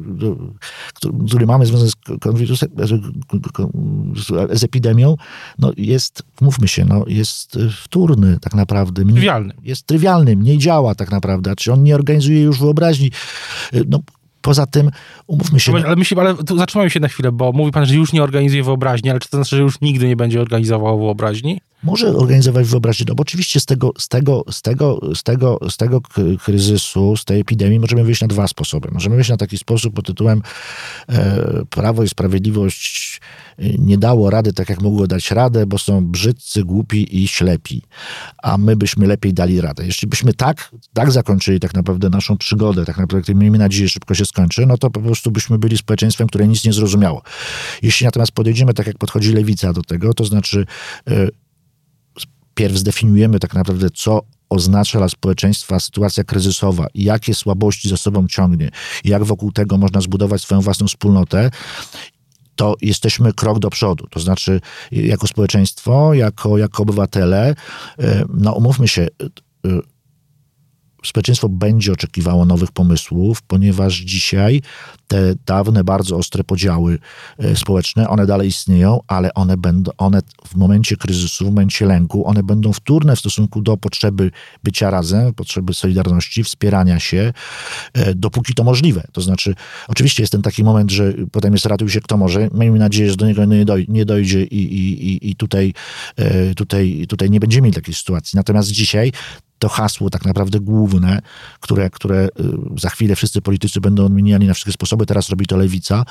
do, 0.06 0.36
który 1.28 1.46
mamy 1.46 1.66
z 1.66 1.72
związane 1.77 1.92
z, 4.15 4.60
z 4.60 4.63
epidemią, 4.63 5.15
no 5.60 5.72
jest, 5.77 6.24
mówmy 6.42 6.68
się, 6.68 6.86
no 6.86 7.06
jest 7.08 7.60
wtórny 7.82 8.39
tak 8.39 8.53
naprawdę. 8.53 9.06
Trywialny. 9.06 9.53
Jest 9.63 9.86
trywialny, 9.86 10.36
mniej 10.36 10.58
działa 10.58 10.96
tak 10.96 11.12
naprawdę. 11.12 11.56
Czy 11.56 11.74
on 11.74 11.84
nie 11.84 11.96
organizuje 11.96 12.42
już 12.42 12.60
wyobraźni? 12.60 13.12
No, 13.88 14.00
Poza 14.44 14.66
tym, 14.66 14.92
umówmy 15.28 15.60
się... 15.60 15.74
Ale, 15.86 15.96
myślę, 15.96 16.22
ale 16.22 16.36
tu 16.36 16.58
zatrzymajmy 16.58 16.90
się 16.90 17.00
na 17.00 17.08
chwilę, 17.08 17.32
bo 17.32 17.52
mówi 17.52 17.72
pan, 17.72 17.86
że 17.86 17.96
już 17.96 18.14
nie 18.14 18.24
organizuje 18.24 18.64
wyobraźni, 18.64 19.10
ale 19.10 19.20
czy 19.20 19.30
to 19.30 19.38
znaczy, 19.38 19.56
że 19.56 19.62
już 19.62 19.82
nigdy 19.82 20.08
nie 20.08 20.16
będzie 20.16 20.42
organizował 20.42 21.00
wyobraźni? 21.00 21.60
może 21.84 22.16
organizować 22.16 22.68
wyobraźnię, 22.68 23.06
no 23.10 23.16
bo 23.16 23.22
oczywiście 23.22 23.60
z 23.60 23.66
tego, 23.66 23.92
z, 23.98 24.08
tego, 24.08 24.44
z, 24.52 24.62
tego, 24.62 25.00
z, 25.16 25.24
tego, 25.24 25.60
z 25.70 25.78
tego 25.78 26.02
kryzysu, 26.44 27.18
z 27.18 27.26
tej 27.26 27.42
epidemii 27.42 27.80
możemy 27.80 28.04
wyjść 28.04 28.22
na 28.22 28.28
dwa 28.28 28.48
sposoby. 28.48 28.90
Możemy 28.92 29.16
wyjść 29.16 29.30
na 29.30 29.38
taki 29.38 29.58
sposób 29.58 29.96
pod 29.96 30.06
tytułem 30.06 30.42
e, 31.10 31.66
Prawo 31.70 32.04
i 32.04 32.10
Sprawiedliwość 32.10 33.20
e, 33.60 33.64
nie 33.78 33.98
dało 33.98 34.30
rady 34.30 34.54
tak, 34.54 34.70
jak 34.70 34.82
mogło 34.82 35.08
dać 35.08 35.32
radę, 35.32 35.66
bo 35.66 35.78
są 35.78 36.06
brzydcy, 36.06 36.64
głupi 36.64 37.24
i 37.24 37.28
ślepi, 37.28 37.82
a 38.44 38.58
my 38.58 38.76
byśmy 38.76 39.08
lepiej 39.08 39.34
dali 39.34 39.62
radę. 39.62 39.86
Jeśli 39.86 40.08
byśmy 40.08 40.34
tak, 40.34 40.72
tak 40.94 41.12
zakończyli 41.12 41.60
tak 41.60 41.74
naprawdę 41.74 42.10
naszą 42.10 42.38
przygodę, 42.38 42.86
tak 42.86 42.98
naprawdę 42.98 43.36
miejmy 43.36 43.58
nadzieję, 43.58 43.90
szybko 43.90 44.16
się 44.16 44.26
skończy, 44.34 44.66
no 44.66 44.78
to 44.78 44.90
po 44.90 45.02
prostu 45.02 45.32
byśmy 45.32 45.58
byli 45.58 45.78
społeczeństwem, 45.78 46.28
które 46.28 46.48
nic 46.48 46.66
nie 46.66 46.74
zrozumiało. 46.74 47.22
Jeśli 47.82 48.06
natomiast 48.06 48.32
podejdziemy 48.32 48.74
tak, 48.74 48.88
jak 48.88 48.98
podchodzi 48.98 49.34
lewica 49.34 49.74
do 49.74 49.82
tego, 49.82 50.13
to 50.13 50.25
znaczy 50.25 50.66
e, 51.08 51.28
pierw 52.56 52.78
zdefiniujemy 52.78 53.40
tak 53.40 53.54
naprawdę, 53.54 53.90
co 53.90 54.22
oznacza 54.50 55.00
dla 55.00 55.10
społeczeństwa 55.10 55.80
sytuacja 55.80 56.24
kryzysowa 56.24 56.88
jakie 56.96 57.34
słabości 57.34 57.90
za 57.90 57.98
sobą 57.98 58.28
ciągnie, 58.28 58.70
jak 59.06 59.24
wokół 59.24 59.52
tego 59.52 59.78
można 59.78 60.02
zbudować 60.02 60.42
swoją 60.42 60.62
własną 60.62 60.88
wspólnotę, 60.88 61.52
to 62.56 62.75
jesteśmy 62.82 63.34
krok 63.34 63.60
do 63.60 63.70
przodu. 63.70 64.08
To 64.10 64.20
znaczy, 64.20 64.62
jako 64.92 65.28
społeczeństwo, 65.28 66.13
jako, 66.13 66.58
jako 66.58 66.84
obywatele, 66.84 67.56
e, 68.00 68.25
no 68.34 68.54
umówmy 68.54 68.88
się, 68.88 69.02
e, 69.02 69.93
społeczeństwo 71.06 71.50
będzie 71.50 71.94
oczekiwało 71.94 72.46
nowych 72.46 72.72
pomysłów, 72.72 73.42
ponieważ 73.42 74.00
dzisiaj 74.00 74.62
te 75.08 75.36
dawne, 75.46 75.84
bardzo 75.84 76.18
ostre 76.18 76.44
podziały 76.44 77.00
e, 77.38 77.56
społeczne, 77.56 78.10
one 78.10 78.26
dalej 78.26 78.48
istnieją, 78.48 79.00
ale 79.08 79.34
one 79.34 79.58
będą, 79.58 79.92
one 79.98 80.22
w 80.48 80.56
momencie 80.56 80.98
kryzysu, 80.98 81.46
w 81.46 81.48
momencie 81.48 81.86
lęku, 81.86 82.28
one 82.28 82.44
będą 82.44 82.74
wtórne 82.74 83.16
w 83.16 83.20
stosunku 83.20 83.62
do 83.62 83.78
potrzeby 83.78 84.32
bycia 84.64 84.90
razem, 84.90 85.34
potrzeby 85.34 85.74
solidarności, 85.74 86.44
wspierania 86.44 87.00
się, 87.00 87.34
e, 87.94 88.16
dopóki 88.16 88.54
to 88.54 88.64
możliwe. 88.64 89.04
To 89.12 89.22
znaczy, 89.22 89.56
oczywiście 89.88 90.24
jest 90.24 90.32
ten 90.32 90.42
taki 90.42 90.64
moment, 90.64 90.92
że 90.92 91.14
potem 91.32 91.54
jest 91.54 91.66
ratuj 91.66 91.90
się 91.90 92.02
kto 92.02 92.18
może. 92.18 92.50
Miejmy 92.54 92.80
nadzieję, 92.80 93.10
że 93.10 93.16
do 93.16 93.28
niego 93.28 93.46
nie 93.88 94.06
dojdzie 94.06 94.44
i, 94.44 94.62
i, 94.76 95.30
i 95.30 95.36
tutaj, 95.36 95.74
e, 96.16 96.56
tutaj, 96.56 97.06
tutaj 97.10 97.30
nie 97.30 97.40
będziemy 97.40 97.62
mieli 97.64 97.76
takiej 97.76 97.94
sytuacji. 97.94 98.38
Natomiast 98.38 98.72
dzisiaj 98.72 99.12
to 99.63 99.70
hasło 99.70 100.10
tak 100.10 100.25
naprawdę 100.25 100.60
główne, 100.60 101.20
które, 101.60 101.89
które 101.89 102.25
y, 102.25 102.29
za 102.79 102.89
chwilę 102.89 103.15
wszyscy 103.15 103.41
politycy 103.41 103.82
będą 103.82 104.05
odmieniali 104.05 104.48
na 104.48 104.53
wszystkie 104.53 104.72
sposoby, 104.72 105.05
teraz 105.05 105.29
robi 105.29 105.46
to 105.46 105.58
lewica, 105.58 106.05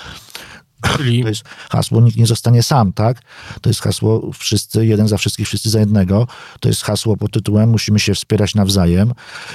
Czyli... 0.96 1.22
To 1.22 1.28
jest 1.28 1.44
hasło 1.70 2.00
nikt 2.00 2.16
nie 2.16 2.26
zostanie 2.26 2.62
sam, 2.62 2.92
tak? 2.92 3.22
To 3.60 3.70
jest 3.70 3.80
hasło 3.80 4.30
wszyscy, 4.38 4.86
jeden 4.86 5.08
za 5.08 5.16
wszystkich, 5.16 5.46
wszyscy 5.46 5.70
za 5.70 5.80
jednego. 5.80 6.26
To 6.60 6.68
jest 6.68 6.82
hasło 6.82 7.16
pod 7.16 7.32
tytułem 7.32 7.70
musimy 7.70 8.00
się 8.00 8.14
wspierać 8.14 8.54
nawzajem. 8.54 9.12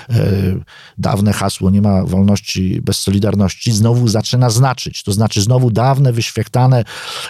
E, 0.09 0.31
dawne 0.97 1.33
hasło 1.33 1.69
nie 1.69 1.81
ma 1.81 2.03
wolności 2.03 2.81
bez 2.81 2.99
solidarności 2.99 3.71
znowu 3.71 4.07
zaczyna 4.07 4.49
znaczyć. 4.49 5.03
To 5.03 5.11
znaczy 5.11 5.41
znowu 5.41 5.71
dawne, 5.71 6.13
wyświechtane 6.13 6.83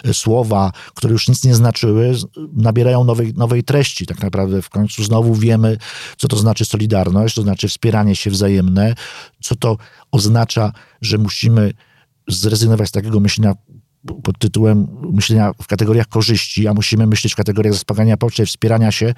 e, 0.04 0.14
słowa, 0.14 0.72
które 0.94 1.12
już 1.12 1.28
nic 1.28 1.44
nie 1.44 1.54
znaczyły, 1.54 2.14
nabierają 2.52 3.04
nowej, 3.04 3.34
nowej 3.34 3.64
treści. 3.64 4.06
Tak 4.06 4.22
naprawdę 4.22 4.62
w 4.62 4.70
końcu 4.70 5.04
znowu 5.04 5.34
wiemy, 5.34 5.76
co 6.16 6.28
to 6.28 6.36
znaczy 6.36 6.64
solidarność, 6.64 7.34
to 7.34 7.42
znaczy 7.42 7.68
wspieranie 7.68 8.16
się 8.16 8.30
wzajemne, 8.30 8.94
co 9.40 9.56
to 9.56 9.76
oznacza, 10.10 10.72
że 11.00 11.18
musimy 11.18 11.72
zrezygnować 12.28 12.88
z 12.88 12.92
takiego 12.92 13.20
myślenia 13.20 13.54
pod 14.22 14.38
tytułem 14.38 14.86
myślenia 15.12 15.52
w 15.62 15.66
kategoriach 15.66 16.06
korzyści, 16.06 16.68
a 16.68 16.74
musimy 16.74 17.06
myśleć 17.06 17.32
w 17.32 17.36
kategoriach 17.36 17.74
zaspokajania 17.74 18.16
potrzeb, 18.16 18.48
wspierania 18.48 18.92
się, 18.92 19.14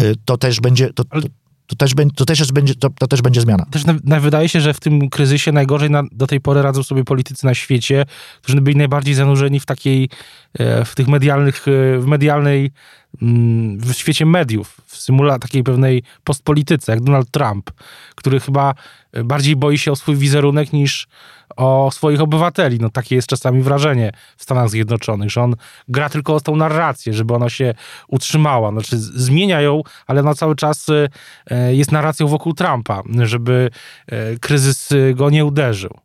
y, 0.00 0.14
to 0.24 0.36
też 0.36 0.60
będzie... 0.60 0.92
To, 0.92 1.04
to, 1.04 1.20
to 1.66 1.76
też, 1.76 1.92
to, 2.16 2.24
też 2.24 2.38
jest, 2.38 2.52
będzie, 2.52 2.74
to, 2.74 2.90
to, 2.90 3.06
też 3.06 3.22
będzie 3.22 3.40
zmiana. 3.40 3.66
Też 3.70 3.82
na, 4.04 4.20
wydaje 4.20 4.48
się, 4.48 4.60
że 4.60 4.74
w 4.74 4.80
tym 4.80 5.10
kryzysie 5.10 5.52
najgorzej 5.52 5.90
na, 5.90 6.02
do 6.12 6.26
tej 6.26 6.40
pory 6.40 6.62
radzą 6.62 6.82
sobie 6.82 7.04
politycy 7.04 7.46
na 7.46 7.54
świecie, 7.54 8.04
którzy 8.42 8.60
byli 8.60 8.76
najbardziej 8.76 9.14
zanurzeni 9.14 9.60
w 9.60 9.66
takiej, 9.66 10.08
e, 10.58 10.84
w 10.84 10.94
tych 10.94 11.08
medialnych, 11.08 11.68
e, 11.68 11.98
w 11.98 12.06
medialnej, 12.06 12.70
w 13.78 13.92
świecie 13.92 14.26
mediów, 14.26 14.80
w 14.86 14.96
symula 14.96 15.38
takiej 15.38 15.62
pewnej 15.62 16.02
postpolityce, 16.24 16.92
jak 16.92 17.00
Donald 17.00 17.30
Trump, 17.30 17.70
który 18.14 18.40
chyba 18.40 18.74
bardziej 19.24 19.56
boi 19.56 19.78
się 19.78 19.92
o 19.92 19.96
swój 19.96 20.16
wizerunek 20.16 20.72
niż 20.72 21.08
o 21.56 21.90
swoich 21.92 22.20
obywateli. 22.20 22.78
No 22.80 22.90
takie 22.90 23.14
jest 23.14 23.28
czasami 23.28 23.62
wrażenie 23.62 24.12
w 24.36 24.42
Stanach 24.42 24.70
Zjednoczonych, 24.70 25.30
że 25.30 25.42
on 25.42 25.56
gra 25.88 26.08
tylko 26.08 26.34
o 26.34 26.40
tą 26.40 26.56
narrację, 26.56 27.12
żeby 27.14 27.34
ona 27.34 27.50
się 27.50 27.74
utrzymała. 28.08 28.70
Znaczy 28.70 28.98
zmienia 28.98 29.60
ją, 29.60 29.82
ale 30.06 30.20
ona 30.20 30.34
cały 30.34 30.56
czas 30.56 30.86
e, 31.50 31.74
jest 31.74 31.92
narracją 31.92 32.26
wokół 32.26 32.54
Trumpa, 32.54 33.02
żeby 33.22 33.70
e, 34.06 34.36
kryzys 34.36 34.88
go 35.14 35.30
nie 35.30 35.44
uderzył. 35.44 35.98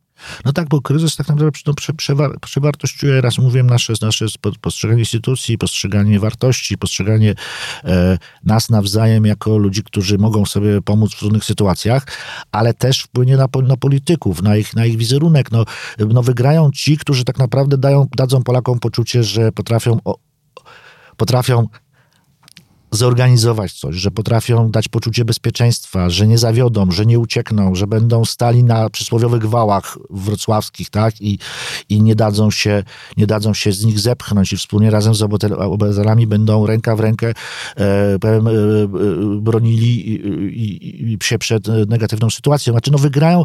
No 0.45 0.53
tak, 0.53 0.69
bo 0.69 0.81
kryzys 0.81 1.15
tak 1.15 1.27
naprawdę 1.27 1.59
no, 1.67 1.73
prze, 1.73 1.93
przewar, 1.93 2.39
przewartościuje, 2.39 3.21
raz 3.21 3.37
mówiłem, 3.37 3.69
nasze, 3.69 3.93
nasze 4.01 4.25
postrzeganie 4.61 4.99
instytucji, 4.99 5.57
postrzeganie 5.57 6.19
wartości, 6.19 6.77
postrzeganie 6.77 7.35
e, 7.83 8.17
nas 8.43 8.69
nawzajem 8.69 9.25
jako 9.25 9.57
ludzi, 9.57 9.83
którzy 9.83 10.17
mogą 10.17 10.45
sobie 10.45 10.81
pomóc 10.81 11.13
w 11.13 11.19
trudnych 11.19 11.45
sytuacjach, 11.45 12.05
ale 12.51 12.73
też 12.73 13.01
wpłynie 13.01 13.37
na, 13.37 13.47
na 13.67 13.77
polityków, 13.77 14.41
na 14.41 14.57
ich, 14.57 14.75
na 14.75 14.85
ich 14.85 14.97
wizerunek. 14.97 15.51
No, 15.51 15.65
no 15.99 16.23
wygrają 16.23 16.71
ci, 16.71 16.97
którzy 16.97 17.23
tak 17.23 17.37
naprawdę 17.37 17.77
dają, 17.77 18.07
dadzą 18.17 18.43
Polakom 18.43 18.79
poczucie, 18.79 19.23
że 19.23 19.51
potrafią 19.51 19.99
o, 20.05 20.19
potrafią 21.17 21.67
zorganizować 22.91 23.73
coś, 23.73 23.95
że 23.95 24.11
potrafią 24.11 24.71
dać 24.71 24.87
poczucie 24.87 25.25
bezpieczeństwa, 25.25 26.09
że 26.09 26.27
nie 26.27 26.37
zawiodą, 26.37 26.91
że 26.91 27.05
nie 27.05 27.19
uciekną, 27.19 27.75
że 27.75 27.87
będą 27.87 28.25
stali 28.25 28.63
na 28.63 28.89
przysłowiowych 28.89 29.45
wałach 29.45 29.97
wrocławskich, 30.09 30.89
tak? 30.89 31.21
I, 31.21 31.39
i 31.89 32.01
nie, 32.01 32.15
dadzą 32.15 32.51
się, 32.51 32.83
nie 33.17 33.27
dadzą 33.27 33.53
się 33.53 33.71
z 33.71 33.85
nich 33.85 33.99
zepchnąć 33.99 34.53
i 34.53 34.57
wspólnie 34.57 34.91
razem 34.91 35.15
z 35.15 35.21
obywatelami 35.21 36.27
będą 36.27 36.65
ręka 36.65 36.95
w 36.95 36.99
rękę 36.99 37.33
e, 37.75 38.19
powiem, 38.19 38.47
e, 38.47 38.51
e, 38.51 38.57
bronili 39.41 40.09
i, 40.09 40.13
i, 40.63 41.13
i, 41.13 41.17
się 41.23 41.37
przed 41.37 41.67
negatywną 41.87 42.29
sytuacją. 42.29 42.73
Znaczy, 42.73 42.91
no 42.91 42.97
wygrają, 42.97 43.43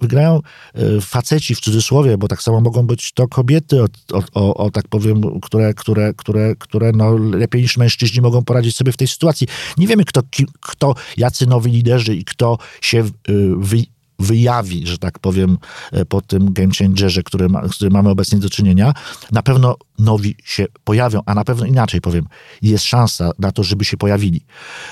wygrają 0.00 0.40
e, 0.74 1.00
faceci 1.00 1.54
w 1.54 1.60
cudzysłowie, 1.60 2.18
bo 2.18 2.28
tak 2.28 2.42
samo 2.42 2.60
mogą 2.60 2.86
być 2.86 3.12
to 3.12 3.28
kobiety, 3.28 3.82
o, 3.82 3.86
o, 4.34 4.54
o 4.54 4.70
tak 4.70 4.88
powiem, 4.88 5.40
które, 5.40 5.74
które, 5.74 6.14
które, 6.14 6.56
które 6.56 6.92
no, 6.92 7.16
lepiej 7.16 7.62
niż 7.62 7.76
mężczyźni 7.76 8.22
mogą 8.22 8.44
poradzić 8.44 8.63
poradzić 8.64 8.76
sobie 8.76 8.92
w 8.92 8.96
tej 8.96 9.08
sytuacji. 9.08 9.46
Nie 9.76 9.86
wiemy, 9.86 10.04
kto, 10.04 10.22
kto 10.60 10.94
jacy 11.16 11.46
nowi 11.46 11.72
liderzy 11.72 12.14
i 12.14 12.24
kto 12.24 12.58
się 12.80 13.04
y, 13.28 13.54
wy, 13.56 13.84
wyjawi, 14.18 14.86
że 14.86 14.98
tak 14.98 15.18
powiem, 15.18 15.58
e, 15.92 16.04
po 16.04 16.20
tym 16.20 16.52
game 16.52 16.72
changerze, 16.78 17.22
który 17.22 17.48
ma, 17.48 17.68
z 17.68 17.74
którym 17.74 17.92
mamy 17.92 18.08
obecnie 18.08 18.38
do 18.38 18.50
czynienia, 18.50 18.94
na 19.32 19.42
pewno 19.42 19.76
nowi 19.98 20.36
się 20.44 20.66
pojawią, 20.84 21.20
a 21.26 21.34
na 21.34 21.44
pewno 21.44 21.66
inaczej 21.66 22.00
powiem, 22.00 22.26
jest 22.62 22.84
szansa 22.84 23.30
na 23.38 23.52
to, 23.52 23.62
żeby 23.62 23.84
się 23.84 23.96
pojawili. 23.96 24.40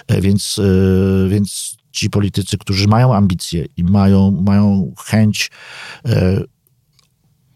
E, 0.08 0.20
więc, 0.20 0.58
e, 0.58 1.28
więc 1.28 1.76
ci 1.92 2.10
politycy, 2.10 2.58
którzy 2.58 2.88
mają 2.88 3.14
ambicje 3.14 3.66
i 3.76 3.84
mają, 3.84 4.42
mają 4.46 4.92
chęć 5.06 5.50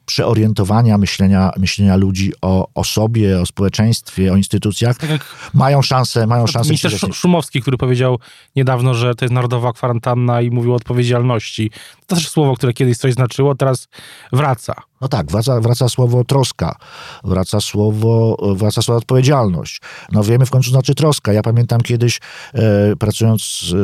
przeorientowania 0.06 0.98
myślenia, 0.98 1.50
myślenia 1.56 1.96
ludzi 1.96 2.32
o, 2.42 2.68
o 2.74 2.84
sobie, 2.84 3.40
o 3.40 3.46
społeczeństwie, 3.46 4.32
o 4.32 4.36
instytucjach, 4.36 4.98
tak 4.98 5.10
mają 5.54 5.82
szansę, 5.82 6.26
mają 6.26 6.46
szansę. 6.46 6.68
Minister 6.68 7.14
Szumowski, 7.14 7.62
który 7.62 7.76
powiedział 7.76 8.18
niedawno, 8.56 8.94
że 8.94 9.14
to 9.14 9.24
jest 9.24 9.32
narodowa 9.32 9.72
kwarantanna 9.72 10.40
i 10.40 10.50
mówił 10.50 10.72
o 10.72 10.76
odpowiedzialności. 10.76 11.70
To 12.06 12.14
też 12.14 12.28
słowo, 12.28 12.54
które 12.54 12.72
kiedyś 12.72 12.98
coś 12.98 13.12
znaczyło, 13.12 13.54
teraz 13.54 13.88
wraca. 14.32 14.74
No 15.00 15.08
tak, 15.08 15.30
wraca, 15.30 15.60
wraca 15.60 15.88
słowo 15.88 16.24
troska, 16.24 16.76
wraca 17.24 17.60
słowo, 17.60 18.36
wraca 18.56 18.82
słowo 18.82 18.98
odpowiedzialność. 18.98 19.80
No 20.12 20.24
wiemy 20.24 20.46
w 20.46 20.50
końcu 20.50 20.70
znaczy 20.70 20.94
troska. 20.94 21.32
Ja 21.32 21.42
pamiętam 21.42 21.80
kiedyś, 21.80 22.20
e, 22.54 22.96
pracując 22.96 23.72
e, 23.72 23.76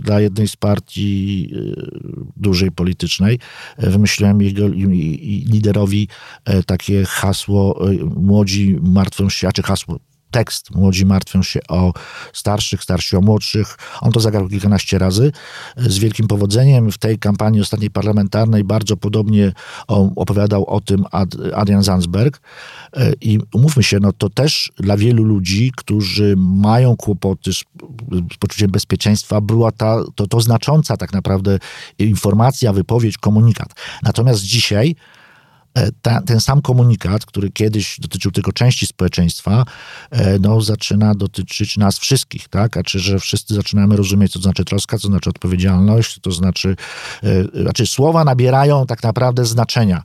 dla 0.00 0.20
jednej 0.20 0.48
z 0.48 0.56
partii 0.56 1.50
e, 1.52 1.58
dużej 2.36 2.70
politycznej, 2.70 3.38
e, 3.76 3.90
wymyśliłem 3.90 4.42
jego 4.42 4.68
i, 4.68 4.82
i 5.22 5.44
liderowi 5.52 6.08
e, 6.44 6.62
takie 6.62 7.04
hasło 7.04 7.90
e, 7.90 7.94
młodzi 8.04 8.78
martwią 8.82 9.28
się, 9.28 9.48
czy 9.54 9.62
hasło 9.62 9.98
tekst. 10.34 10.70
Młodzi 10.70 11.06
martwią 11.06 11.42
się 11.42 11.60
o 11.68 11.92
starszych, 12.32 12.82
starsi 12.82 13.16
o 13.16 13.20
młodszych. 13.20 13.78
On 14.00 14.12
to 14.12 14.20
zagrał 14.20 14.48
kilkanaście 14.48 14.98
razy 14.98 15.32
z 15.76 15.98
wielkim 15.98 16.26
powodzeniem. 16.28 16.92
W 16.92 16.98
tej 16.98 17.18
kampanii 17.18 17.60
ostatniej 17.60 17.90
parlamentarnej 17.90 18.64
bardzo 18.64 18.96
podobnie 18.96 19.52
opowiadał 20.16 20.66
o 20.66 20.80
tym 20.80 21.04
Ad, 21.10 21.28
Adrian 21.54 21.82
Zandsberg. 21.82 22.40
I 23.20 23.38
umówmy 23.54 23.82
się, 23.82 23.98
no 24.00 24.12
to 24.12 24.30
też 24.30 24.72
dla 24.76 24.96
wielu 24.96 25.24
ludzi, 25.24 25.72
którzy 25.76 26.34
mają 26.36 26.96
kłopoty 26.96 27.52
z, 27.52 27.64
z 28.34 28.36
poczuciem 28.38 28.70
bezpieczeństwa, 28.70 29.40
była 29.40 29.72
ta, 29.72 29.96
to, 30.14 30.26
to 30.26 30.40
znacząca 30.40 30.96
tak 30.96 31.12
naprawdę 31.12 31.58
informacja, 31.98 32.72
wypowiedź, 32.72 33.18
komunikat. 33.18 33.74
Natomiast 34.02 34.42
dzisiaj 34.42 34.94
E, 34.94 35.23
ta, 36.02 36.22
ten 36.22 36.40
sam 36.40 36.62
komunikat, 36.62 37.26
który 37.26 37.50
kiedyś 37.50 38.00
dotyczył 38.00 38.30
tylko 38.30 38.52
części 38.52 38.86
społeczeństwa, 38.86 39.64
e, 40.10 40.38
no, 40.38 40.60
zaczyna 40.60 41.14
dotyczyć 41.14 41.76
nas 41.76 41.98
wszystkich, 41.98 42.48
tak? 42.48 42.76
A 42.76 42.82
czy 42.82 42.98
że 42.98 43.18
wszyscy 43.18 43.54
zaczynamy 43.54 43.96
rozumieć, 43.96 44.32
co 44.32 44.38
to 44.38 44.42
znaczy 44.42 44.64
troska, 44.64 44.98
co 44.98 45.08
znaczy 45.08 45.30
odpowiedzialność, 45.30 46.18
to 46.20 46.32
znaczy, 46.32 46.76
e, 47.22 47.62
znaczy 47.62 47.86
słowa 47.86 48.24
nabierają 48.24 48.86
tak 48.86 49.02
naprawdę 49.02 49.44
znaczenia, 49.44 50.02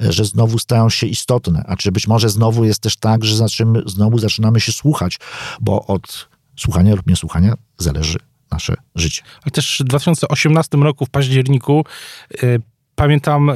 że 0.00 0.24
znowu 0.24 0.58
stają 0.58 0.90
się 0.90 1.06
istotne, 1.06 1.64
a 1.66 1.76
czy 1.76 1.92
być 1.92 2.08
może 2.08 2.28
znowu 2.28 2.64
jest 2.64 2.80
też 2.80 2.96
tak, 2.96 3.24
że 3.24 3.36
zaczynamy, 3.36 3.82
znowu 3.86 4.18
zaczynamy 4.18 4.60
się 4.60 4.72
słuchać, 4.72 5.18
bo 5.60 5.86
od 5.86 6.28
słuchania 6.56 6.94
lub 6.94 7.06
niesłuchania 7.06 7.54
zależy 7.78 8.18
nasze 8.50 8.74
życie. 8.94 9.22
Ale 9.42 9.50
też 9.50 9.80
w 9.80 9.84
2018 9.84 10.78
roku 10.78 11.06
w 11.06 11.10
październiku 11.10 11.84
pamiętam, 12.94 13.50
e, 13.50 13.54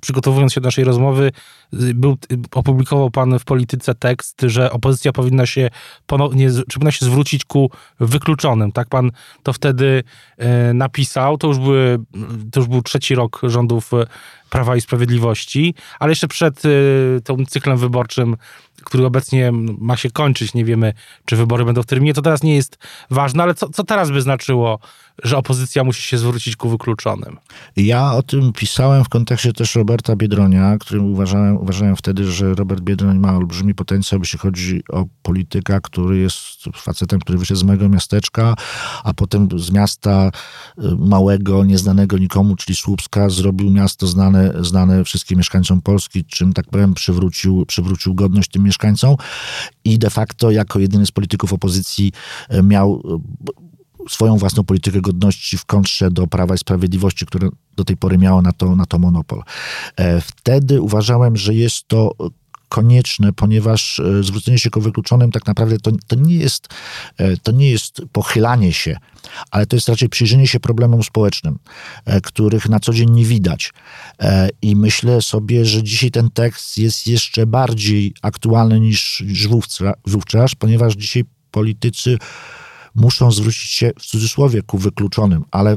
przygotowując 0.00 0.52
się 0.52 0.60
do 0.60 0.66
naszej 0.66 0.84
rozmowy, 0.84 1.32
był, 1.72 2.16
opublikował 2.54 3.10
pan 3.10 3.38
w 3.38 3.44
polityce 3.44 3.94
tekst, 3.94 4.42
że 4.46 4.72
opozycja 4.72 5.12
powinna 5.12 5.46
się 5.46 5.70
ponownie, 6.06 6.50
czy 6.50 6.74
powinna 6.74 6.90
się 6.90 7.06
zwrócić 7.06 7.44
ku 7.44 7.70
wykluczonym. 8.00 8.72
Tak 8.72 8.88
pan 8.88 9.10
to 9.42 9.52
wtedy 9.52 10.02
e, 10.36 10.74
napisał. 10.74 11.38
To 11.38 11.48
już, 11.48 11.58
były, 11.58 11.98
to 12.52 12.60
już 12.60 12.68
był 12.68 12.82
trzeci 12.82 13.14
rok 13.14 13.40
rządów 13.42 13.90
Prawa 14.50 14.76
i 14.76 14.80
Sprawiedliwości, 14.80 15.74
ale 15.98 16.12
jeszcze 16.12 16.28
przed 16.28 16.62
tym 17.24 17.46
cyklem 17.46 17.76
wyborczym, 17.76 18.36
który 18.84 19.06
obecnie 19.06 19.52
ma 19.78 19.96
się 19.96 20.10
kończyć, 20.10 20.54
nie 20.54 20.64
wiemy, 20.64 20.92
czy 21.24 21.36
wybory 21.36 21.64
będą 21.64 21.82
w 21.82 21.86
terminie, 21.86 22.14
to 22.14 22.22
teraz 22.22 22.42
nie 22.42 22.54
jest 22.54 22.78
ważne, 23.10 23.42
ale 23.42 23.54
co, 23.54 23.68
co 23.68 23.84
teraz 23.84 24.10
by 24.10 24.22
znaczyło 24.22 24.78
że 25.22 25.36
opozycja 25.36 25.84
musi 25.84 26.02
się 26.02 26.18
zwrócić 26.18 26.56
ku 26.56 26.68
wykluczonym. 26.68 27.36
Ja 27.76 28.12
o 28.12 28.22
tym 28.22 28.52
pisałem 28.52 29.04
w 29.04 29.08
kontekście 29.08 29.52
też 29.52 29.74
Roberta 29.74 30.16
Biedronia, 30.16 30.76
którym 30.78 31.12
uważałem, 31.12 31.56
uważałem 31.56 31.96
wtedy, 31.96 32.32
że 32.32 32.54
Robert 32.54 32.80
Biedroń 32.80 33.18
ma 33.18 33.36
olbrzymi 33.36 33.74
potencjał, 33.74 34.20
jeśli 34.20 34.38
chodzi 34.38 34.82
o 34.88 35.04
polityka, 35.22 35.80
który 35.80 36.18
jest 36.18 36.64
facetem, 36.74 37.20
który 37.20 37.38
wyszedł 37.38 37.60
z 37.60 37.62
mojego 37.62 37.88
miasteczka, 37.88 38.54
a 39.04 39.14
potem 39.14 39.48
z 39.56 39.70
miasta 39.70 40.30
y, 40.78 40.82
małego, 40.98 41.64
nieznanego 41.64 42.18
nikomu, 42.18 42.56
czyli 42.56 42.76
Słupska, 42.76 43.30
zrobił 43.30 43.70
miasto 43.70 44.06
znane, 44.06 44.52
znane 44.60 45.04
wszystkim 45.04 45.38
mieszkańcom 45.38 45.80
Polski, 45.80 46.24
czym 46.24 46.52
tak 46.52 46.66
powiem 46.66 46.94
przywrócił, 46.94 47.66
przywrócił 47.66 48.14
godność 48.14 48.50
tym 48.50 48.63
mieszkańcom 48.64 49.16
i 49.84 49.98
de 49.98 50.10
facto 50.10 50.50
jako 50.50 50.78
jedyny 50.78 51.06
z 51.06 51.10
polityków 51.10 51.52
opozycji 51.52 52.12
y, 52.54 52.62
miał 52.62 53.02
y, 54.06 54.10
swoją 54.10 54.36
własną 54.36 54.64
politykę 54.64 55.00
godności 55.00 55.58
w 55.58 55.64
kontrze 55.64 56.10
do 56.10 56.26
Prawa 56.26 56.54
i 56.54 56.58
Sprawiedliwości, 56.58 57.26
które 57.26 57.48
do 57.76 57.84
tej 57.84 57.96
pory 57.96 58.18
miało 58.18 58.42
na 58.42 58.52
to, 58.52 58.76
na 58.76 58.86
to 58.86 58.98
monopol. 58.98 59.42
E, 59.96 60.20
wtedy 60.20 60.80
uważałem, 60.80 61.36
że 61.36 61.54
jest 61.54 61.88
to 61.88 62.10
konieczne, 62.74 63.32
ponieważ 63.32 64.00
e, 64.00 64.22
zwrócenie 64.22 64.58
się 64.58 64.70
ku 64.70 64.80
wykluczonym 64.80 65.32
tak 65.32 65.46
naprawdę 65.46 65.78
to, 65.78 65.90
to, 66.06 66.16
nie 66.16 66.36
jest, 66.36 66.68
e, 67.16 67.36
to 67.36 67.52
nie 67.52 67.70
jest 67.70 68.02
pochylanie 68.12 68.72
się, 68.72 68.96
ale 69.50 69.66
to 69.66 69.76
jest 69.76 69.88
raczej 69.88 70.08
przyjrzenie 70.08 70.46
się 70.46 70.60
problemom 70.60 71.02
społecznym, 71.02 71.58
e, 72.04 72.20
których 72.20 72.68
na 72.68 72.80
co 72.80 72.92
dzień 72.92 73.10
nie 73.10 73.24
widać. 73.24 73.72
I 74.62 74.76
myślę 74.76 75.22
sobie, 75.22 75.64
że 75.64 75.82
dzisiaj 75.82 76.10
ten 76.10 76.30
tekst 76.30 76.78
jest 76.78 77.06
jeszcze 77.06 77.46
bardziej 77.46 78.14
aktualny 78.22 78.80
niż, 78.80 79.22
wówczas, 80.06 80.54
ponieważ 80.54 80.94
dzisiaj 80.94 81.24
politycy 81.50 82.18
muszą 82.94 83.32
zwrócić 83.32 83.70
się 83.70 83.90
w 83.98 84.06
cudzysłowie 84.06 84.62
ku 84.62 84.78
wykluczonym, 84.78 85.44
ale 85.50 85.76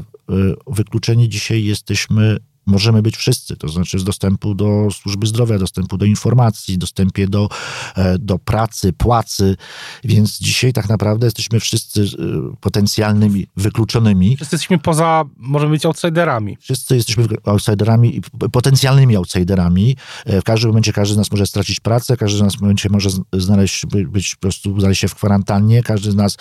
wykluczeni 0.66 1.28
dzisiaj 1.28 1.64
jesteśmy 1.64 2.36
możemy 2.68 3.02
być 3.02 3.16
wszyscy, 3.16 3.56
to 3.56 3.68
znaczy 3.68 3.98
z 3.98 4.04
dostępu 4.04 4.54
do 4.54 4.88
służby 4.90 5.26
zdrowia, 5.26 5.58
dostępu 5.58 5.98
do 5.98 6.04
informacji, 6.04 6.78
dostępie 6.78 7.28
do, 7.28 7.48
e, 7.96 8.18
do 8.18 8.38
pracy, 8.38 8.92
płacy, 8.92 9.56
więc 10.04 10.38
dzisiaj 10.38 10.72
tak 10.72 10.88
naprawdę 10.88 11.26
jesteśmy 11.26 11.60
wszyscy 11.60 12.02
e, 12.02 12.56
potencjalnymi 12.60 13.46
wykluczonymi. 13.56 14.36
Wszyscy 14.36 14.54
jesteśmy 14.54 14.78
poza, 14.78 15.24
możemy 15.36 15.72
być 15.72 15.86
outsiderami. 15.86 16.56
Wszyscy 16.60 16.96
jesteśmy 16.96 17.26
outsiderami 17.44 18.16
i 18.16 18.20
potencjalnymi 18.52 19.16
outsiderami. 19.16 19.96
E, 20.26 20.40
w 20.40 20.44
każdym 20.44 20.70
momencie 20.70 20.92
każdy 20.92 21.14
z 21.14 21.18
nas 21.18 21.30
może 21.30 21.46
stracić 21.46 21.80
pracę, 21.80 22.16
każdy 22.16 22.38
z 22.38 22.42
nas 22.42 22.56
w 22.56 22.60
momencie 22.60 22.88
może 22.88 23.10
znaleźć, 23.32 23.86
być 23.86 24.34
po 24.34 24.40
prostu 24.40 24.80
znaleźć 24.80 25.00
się 25.00 25.08
w 25.08 25.14
kwarantannie, 25.14 25.82
każdy 25.82 26.10
z 26.10 26.14
nas 26.14 26.36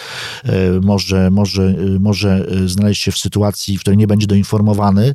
może, 0.82 1.32
może, 1.32 1.76
może 2.00 2.48
znaleźć 2.66 3.04
się 3.04 3.12
w 3.12 3.18
sytuacji, 3.18 3.78
w 3.78 3.82
której 3.82 3.98
nie 3.98 4.08
będzie 4.08 4.28
doinformowany, 4.28 5.14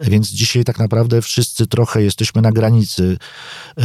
więc 0.00 0.30
dzisiaj 0.30 0.49
dzisiaj 0.50 0.64
tak 0.64 0.78
naprawdę 0.78 1.22
wszyscy 1.22 1.66
trochę 1.66 2.02
jesteśmy 2.02 2.42
na 2.42 2.52
granicy 2.52 3.18
e, 3.78 3.82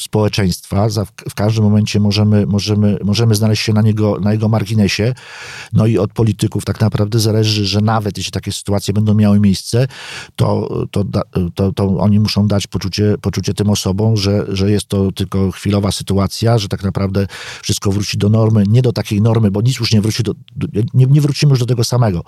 społeczeństwa. 0.00 0.88
W 1.30 1.34
każdym 1.34 1.64
momencie 1.64 2.00
możemy, 2.00 2.46
możemy, 2.46 2.98
możemy 3.04 3.34
znaleźć 3.34 3.62
się 3.62 3.72
na, 3.72 3.82
niego, 3.82 4.18
na 4.20 4.32
jego 4.32 4.48
marginesie. 4.48 5.14
No 5.72 5.86
i 5.86 5.98
od 5.98 6.12
polityków 6.12 6.64
tak 6.64 6.80
naprawdę 6.80 7.18
zależy, 7.18 7.66
że 7.66 7.80
nawet 7.80 8.16
jeśli 8.16 8.32
takie 8.32 8.52
sytuacje 8.52 8.94
będą 8.94 9.14
miały 9.14 9.40
miejsce, 9.40 9.86
to, 10.36 10.68
to, 10.90 11.04
to, 11.54 11.72
to 11.72 11.98
oni 11.98 12.20
muszą 12.20 12.48
dać 12.48 12.66
poczucie, 12.66 13.14
poczucie 13.20 13.54
tym 13.54 13.70
osobom, 13.70 14.16
że, 14.16 14.44
że 14.48 14.70
jest 14.70 14.86
to 14.86 15.12
tylko 15.12 15.50
chwilowa 15.50 15.92
sytuacja, 15.92 16.58
że 16.58 16.68
tak 16.68 16.82
naprawdę 16.82 17.26
wszystko 17.62 17.92
wróci 17.92 18.18
do 18.18 18.28
normy, 18.28 18.64
nie 18.68 18.82
do 18.82 18.92
takiej 18.92 19.22
normy, 19.22 19.50
bo 19.50 19.62
nic 19.62 19.78
już 19.78 19.92
nie 19.92 20.00
wróci 20.00 20.22
do, 20.22 20.34
nie, 20.94 21.06
nie 21.06 21.20
wrócimy 21.20 21.50
już 21.50 21.60
do 21.60 21.66
tego 21.66 21.84
samego. 21.84 22.24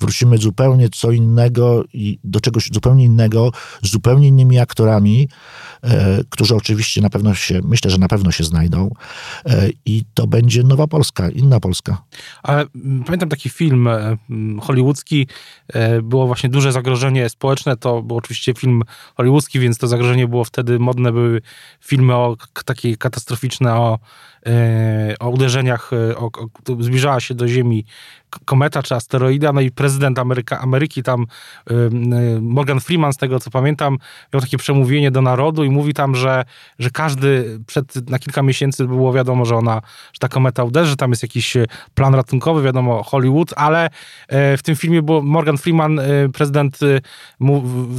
Wrócimy 0.00 0.38
zupełnie 0.38 0.88
co 0.88 1.10
innego 1.10 1.84
i 1.92 2.18
do 2.24 2.40
czegoś 2.40 2.68
zupełnie 2.72 3.04
innego, 3.04 3.50
z 3.82 3.90
zupełnie 3.90 4.28
innymi 4.28 4.58
aktorami, 4.58 5.28
którzy 6.30 6.54
oczywiście 6.54 7.00
na 7.00 7.10
pewno 7.10 7.34
się, 7.34 7.60
myślę, 7.64 7.90
że 7.90 7.98
na 7.98 8.08
pewno 8.08 8.32
się 8.32 8.44
znajdą 8.44 8.90
e, 9.46 9.68
i 9.86 10.04
to 10.14 10.26
będzie 10.26 10.62
nowa 10.62 10.86
Polska, 10.86 11.30
inna 11.30 11.60
Polska. 11.60 12.02
Ale 12.42 12.64
pamiętam 13.06 13.28
taki 13.28 13.48
film 13.48 13.88
e, 13.88 14.16
hollywoodzki, 14.60 15.26
e, 15.68 16.02
było 16.02 16.26
właśnie 16.26 16.48
duże 16.48 16.72
zagrożenie 16.72 17.28
społeczne, 17.28 17.76
to 17.76 18.02
był 18.02 18.16
oczywiście 18.16 18.54
film 18.54 18.82
hollywoodzki, 19.16 19.60
więc 19.60 19.78
to 19.78 19.88
zagrożenie 19.88 20.28
było 20.28 20.44
wtedy 20.44 20.78
modne, 20.78 21.12
były 21.12 21.42
filmy 21.80 22.14
o 22.14 22.36
takie 22.64 22.96
katastroficzne 22.96 23.74
o 23.74 23.98
o 25.20 25.28
uderzeniach, 25.28 25.90
o, 26.16 26.26
o, 26.26 26.82
zbliżała 26.82 27.20
się 27.20 27.34
do 27.34 27.48
Ziemi 27.48 27.84
kometa 28.44 28.82
czy 28.82 28.94
asteroida, 28.94 29.52
no 29.52 29.60
i 29.60 29.70
prezydent 29.70 30.18
Ameryka, 30.18 30.60
Ameryki 30.60 31.02
tam, 31.02 31.26
Morgan 32.40 32.80
Freeman, 32.80 33.12
z 33.12 33.16
tego 33.16 33.40
co 33.40 33.50
pamiętam, 33.50 33.98
miał 34.34 34.40
takie 34.40 34.58
przemówienie 34.58 35.10
do 35.10 35.22
narodu 35.22 35.64
i 35.64 35.70
mówi 35.74 35.94
tam, 35.94 36.16
że, 36.16 36.44
że 36.78 36.90
każdy 36.90 37.60
przed, 37.66 38.10
na 38.10 38.18
kilka 38.18 38.42
miesięcy 38.42 38.86
było 38.86 39.12
wiadomo, 39.12 39.44
że 39.44 39.56
ona, 39.56 39.82
że 40.12 40.18
ta 40.20 40.28
kometa 40.28 40.64
uderzy, 40.64 40.96
tam 40.96 41.10
jest 41.10 41.22
jakiś 41.22 41.56
e, 41.56 41.66
plan 41.94 42.14
ratunkowy, 42.14 42.62
wiadomo, 42.62 43.02
Hollywood, 43.02 43.52
ale 43.56 43.90
e, 44.28 44.56
w 44.56 44.62
tym 44.62 44.76
filmie 44.76 45.02
było 45.02 45.22
Morgan 45.22 45.58
Freeman, 45.58 45.98
e, 45.98 46.04
prezydent, 46.32 46.78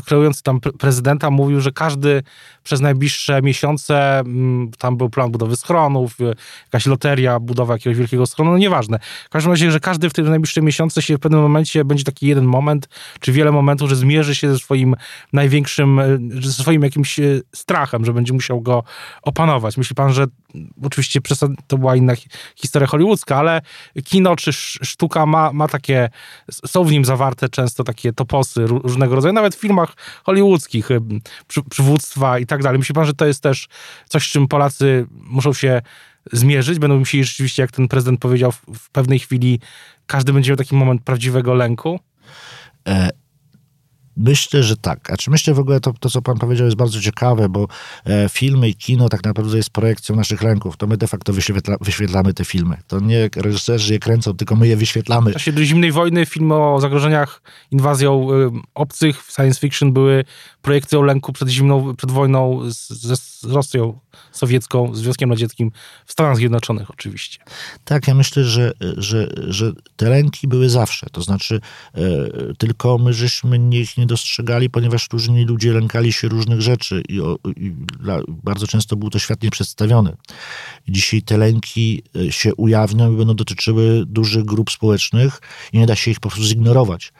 kreujący 0.05 0.43
tam 0.43 0.59
prezydenta, 0.59 1.29
mówił, 1.29 1.61
że 1.61 1.71
każdy 1.71 2.23
przez 2.63 2.81
najbliższe 2.81 3.41
miesiące, 3.41 4.19
mm, 4.19 4.71
tam 4.77 4.97
był 4.97 5.09
plan 5.09 5.31
budowy 5.31 5.55
schronów, 5.55 6.17
jakaś 6.65 6.85
loteria, 6.85 7.39
budowa 7.39 7.73
jakiegoś 7.73 7.97
wielkiego 7.97 8.25
schronu, 8.25 8.51
no 8.51 8.57
nieważne. 8.57 8.99
W 9.25 9.29
każdym 9.29 9.51
razie, 9.51 9.71
że 9.71 9.79
każdy 9.79 10.09
w 10.09 10.13
tym 10.13 10.29
najbliższe 10.29 10.61
miesiące 10.61 11.01
się 11.01 11.17
w 11.17 11.19
pewnym 11.19 11.41
momencie 11.41 11.85
będzie 11.85 12.03
taki 12.03 12.27
jeden 12.27 12.45
moment, 12.45 12.89
czy 13.19 13.31
wiele 13.31 13.51
momentów, 13.51 13.89
że 13.89 13.95
zmierzy 13.95 14.35
się 14.35 14.49
ze 14.49 14.59
swoim 14.59 14.95
największym, 15.33 16.01
ze 16.41 16.53
swoim 16.53 16.83
jakimś 16.83 17.19
strachem, 17.65 18.05
że 18.05 18.13
będzie 18.13 18.33
musiał 18.33 18.61
go 18.61 18.83
opanować. 19.21 19.77
Myśli 19.77 19.95
pan, 19.95 20.13
że 20.13 20.25
oczywiście 20.83 21.19
to 21.67 21.77
była 21.77 21.95
inna 21.95 22.13
historia 22.55 22.87
hollywoodzka, 22.87 23.37
ale 23.37 23.61
kino 24.03 24.35
czy 24.35 24.53
sztuka 24.53 25.25
ma, 25.25 25.53
ma 25.53 25.67
takie, 25.67 26.09
są 26.51 26.83
w 26.83 26.91
nim 26.91 27.05
zawarte 27.05 27.49
często 27.49 27.83
takie 27.83 28.13
toposy 28.13 28.67
różnego 28.67 29.15
rodzaju, 29.15 29.33
nawet 29.33 29.55
w 29.55 29.59
filmach 29.59 29.93
hollywoodzkich, 30.23 30.89
przy, 31.47 31.63
przywództwa 31.63 32.39
i 32.39 32.45
tak 32.45 32.63
dalej. 32.63 32.79
Myśli 32.79 32.95
pan, 32.95 33.05
że 33.05 33.13
to 33.13 33.25
jest 33.25 33.43
też 33.43 33.67
coś, 34.09 34.27
z 34.27 34.31
czym 34.31 34.47
Polacy 34.47 35.07
muszą 35.11 35.53
się 35.53 35.81
zmierzyć, 36.31 36.79
będą 36.79 36.99
musieli 36.99 37.23
rzeczywiście, 37.23 37.61
jak 37.61 37.71
ten 37.71 37.87
prezydent 37.87 38.19
powiedział, 38.19 38.51
w 38.51 38.89
pewnej 38.89 39.19
chwili 39.19 39.59
każdy 40.07 40.33
będzie 40.33 40.51
miał 40.51 40.57
taki 40.57 40.75
moment 40.75 41.01
prawdziwego 41.03 41.53
lęku? 41.53 41.99
E, 42.87 43.09
myślę, 44.17 44.63
że 44.63 44.77
tak. 44.77 45.11
A 45.11 45.17
czy 45.17 45.31
myślę 45.31 45.53
w 45.53 45.59
ogóle 45.59 45.79
to, 45.79 45.93
to, 45.99 46.09
co 46.09 46.21
pan 46.21 46.37
powiedział, 46.37 46.65
jest 46.65 46.77
bardzo 46.77 47.01
ciekawe, 47.01 47.49
bo 47.49 47.67
e, 48.05 48.29
filmy 48.29 48.69
i 48.69 48.75
kino 48.75 49.09
tak 49.09 49.23
naprawdę 49.23 49.57
jest 49.57 49.69
projekcją 49.69 50.15
naszych 50.15 50.43
lęków. 50.43 50.77
To 50.77 50.87
my 50.87 50.97
de 50.97 51.07
facto 51.07 51.33
wyświetla, 51.33 51.75
wyświetlamy 51.81 52.33
te 52.33 52.45
filmy. 52.45 52.77
To 52.87 52.99
nie 52.99 53.29
reżyserzy 53.35 53.93
je 53.93 53.99
kręcą, 53.99 54.33
tylko 54.33 54.55
my 54.55 54.67
je 54.67 54.77
wyświetlamy. 54.77 55.31
W 55.31 55.33
czasie 55.33 55.65
zimnej 55.65 55.91
wojny 55.91 56.25
filmy 56.25 56.55
o 56.55 56.79
zagrożeniach 56.81 57.41
inwazją 57.71 58.31
y, 58.31 58.51
obcych 58.73 59.23
w 59.23 59.31
science 59.31 59.59
fiction 59.59 59.93
były 59.93 60.25
projekcją 60.65 61.01
lęku 61.01 61.33
przed 61.33 61.49
zimną, 61.49 61.95
przed 61.95 62.11
wojną 62.11 62.71
z, 62.71 62.87
z 62.87 63.43
Rosją 63.43 63.99
sowiecką, 64.31 64.95
Związkiem 64.95 65.31
Radzieckim 65.31 65.71
w 66.05 66.11
Stanach 66.11 66.37
Zjednoczonych 66.37 66.91
oczywiście. 66.91 67.39
Tak, 67.85 68.07
ja 68.07 68.13
myślę, 68.13 68.43
że, 68.43 68.73
że, 68.97 69.27
że 69.47 69.71
te 69.95 70.09
lęki 70.09 70.47
były 70.47 70.69
zawsze. 70.69 71.07
To 71.11 71.21
znaczy, 71.21 71.61
e, 71.93 71.99
tylko 72.57 72.97
my 72.97 73.13
żeśmy 73.13 73.59
ich 73.71 73.97
nie 73.97 74.05
dostrzegali, 74.05 74.69
ponieważ 74.69 75.07
różni 75.13 75.45
ludzie 75.45 75.73
lękali 75.73 76.13
się 76.13 76.27
różnych 76.27 76.61
rzeczy 76.61 77.03
i, 77.09 77.21
o, 77.21 77.37
i 77.57 77.71
dla, 77.99 78.19
bardzo 78.43 78.67
często 78.67 78.95
był 78.95 79.09
to 79.09 79.19
świetnie 79.19 79.49
przedstawione. 79.49 80.17
Dzisiaj 80.87 81.21
te 81.21 81.37
lęki 81.37 82.03
e, 82.15 82.31
się 82.31 82.55
ujawnią 82.55 83.13
i 83.13 83.17
będą 83.17 83.33
dotyczyły 83.33 84.05
dużych 84.05 84.45
grup 84.45 84.71
społecznych 84.71 85.41
i 85.73 85.79
nie 85.79 85.85
da 85.85 85.95
się 85.95 86.11
ich 86.11 86.19
po 86.19 86.29
prostu 86.29 86.45
zignorować. 86.45 87.13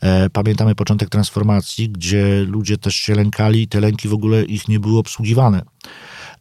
E, 0.00 0.30
pamiętamy 0.30 0.74
początek 0.74 1.08
transformacji, 1.08 1.88
gdzie 1.88 2.44
ludzie 2.48 2.78
też 2.78 2.89
się 2.94 3.14
lękali 3.14 3.62
i 3.62 3.68
te 3.68 3.80
lęki 3.80 4.08
w 4.08 4.14
ogóle 4.14 4.44
ich 4.44 4.68
nie 4.68 4.80
były 4.80 4.98
obsługiwane. 4.98 5.62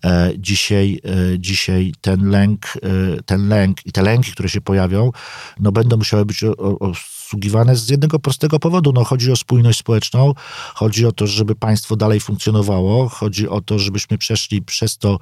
E, 0.06 0.32
dzisiaj, 0.38 1.00
e, 1.06 1.40
dzisiaj 1.40 1.94
ten 2.02 2.30
lęk, 2.30 2.66
e, 2.66 3.24
ten 3.24 3.48
lęk 3.48 3.86
i 3.86 3.92
te 3.92 4.02
lęki, 4.02 4.32
które 4.32 4.50
się 4.50 4.62
pojawią, 4.62 5.12
no 5.60 5.72
będą 5.72 5.98
musiały 5.98 6.26
być 6.26 6.44
obsługiwane 6.80 7.76
z 7.76 7.90
jednego 7.90 8.20
prostego 8.20 8.60
powodu. 8.60 8.92
No, 8.94 9.04
chodzi 9.04 9.32
o 9.32 9.36
spójność 9.36 9.80
społeczną, 9.80 10.34
chodzi 10.76 11.06
o 11.06 11.12
to, 11.12 11.28
żeby 11.28 11.56
państwo 11.56 11.96
dalej 11.96 12.20
funkcjonowało, 12.20 13.10
chodzi 13.10 13.50
o 13.50 13.62
to, 13.62 13.80
żebyśmy 13.80 14.18
przeszli 14.18 14.62
przez 14.62 14.98
to 14.98 15.20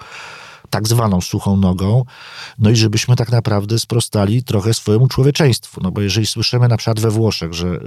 tak 0.69 0.87
zwaną 0.87 1.21
suchą 1.21 1.57
nogą, 1.57 2.05
no 2.59 2.69
i 2.69 2.75
żebyśmy 2.75 3.15
tak 3.15 3.31
naprawdę 3.31 3.79
sprostali 3.79 4.43
trochę 4.43 4.73
swojemu 4.73 5.07
człowieczeństwu. 5.07 5.81
No 5.83 5.91
bo 5.91 6.01
jeżeli 6.01 6.27
słyszymy 6.27 6.67
na 6.67 6.77
przykład 6.77 6.99
we 6.99 7.11
Włoszech, 7.11 7.53
że 7.53 7.79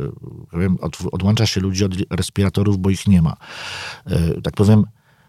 wiem, 0.53 0.79
od, 0.81 0.99
odłącza 1.12 1.47
się 1.47 1.61
ludzi 1.61 1.85
od 1.85 1.93
respiratorów, 2.11 2.79
bo 2.79 2.90
ich 2.90 3.07
nie 3.07 3.23
ma, 3.23 3.37
tak 4.43 4.55
powiem, 4.55 4.85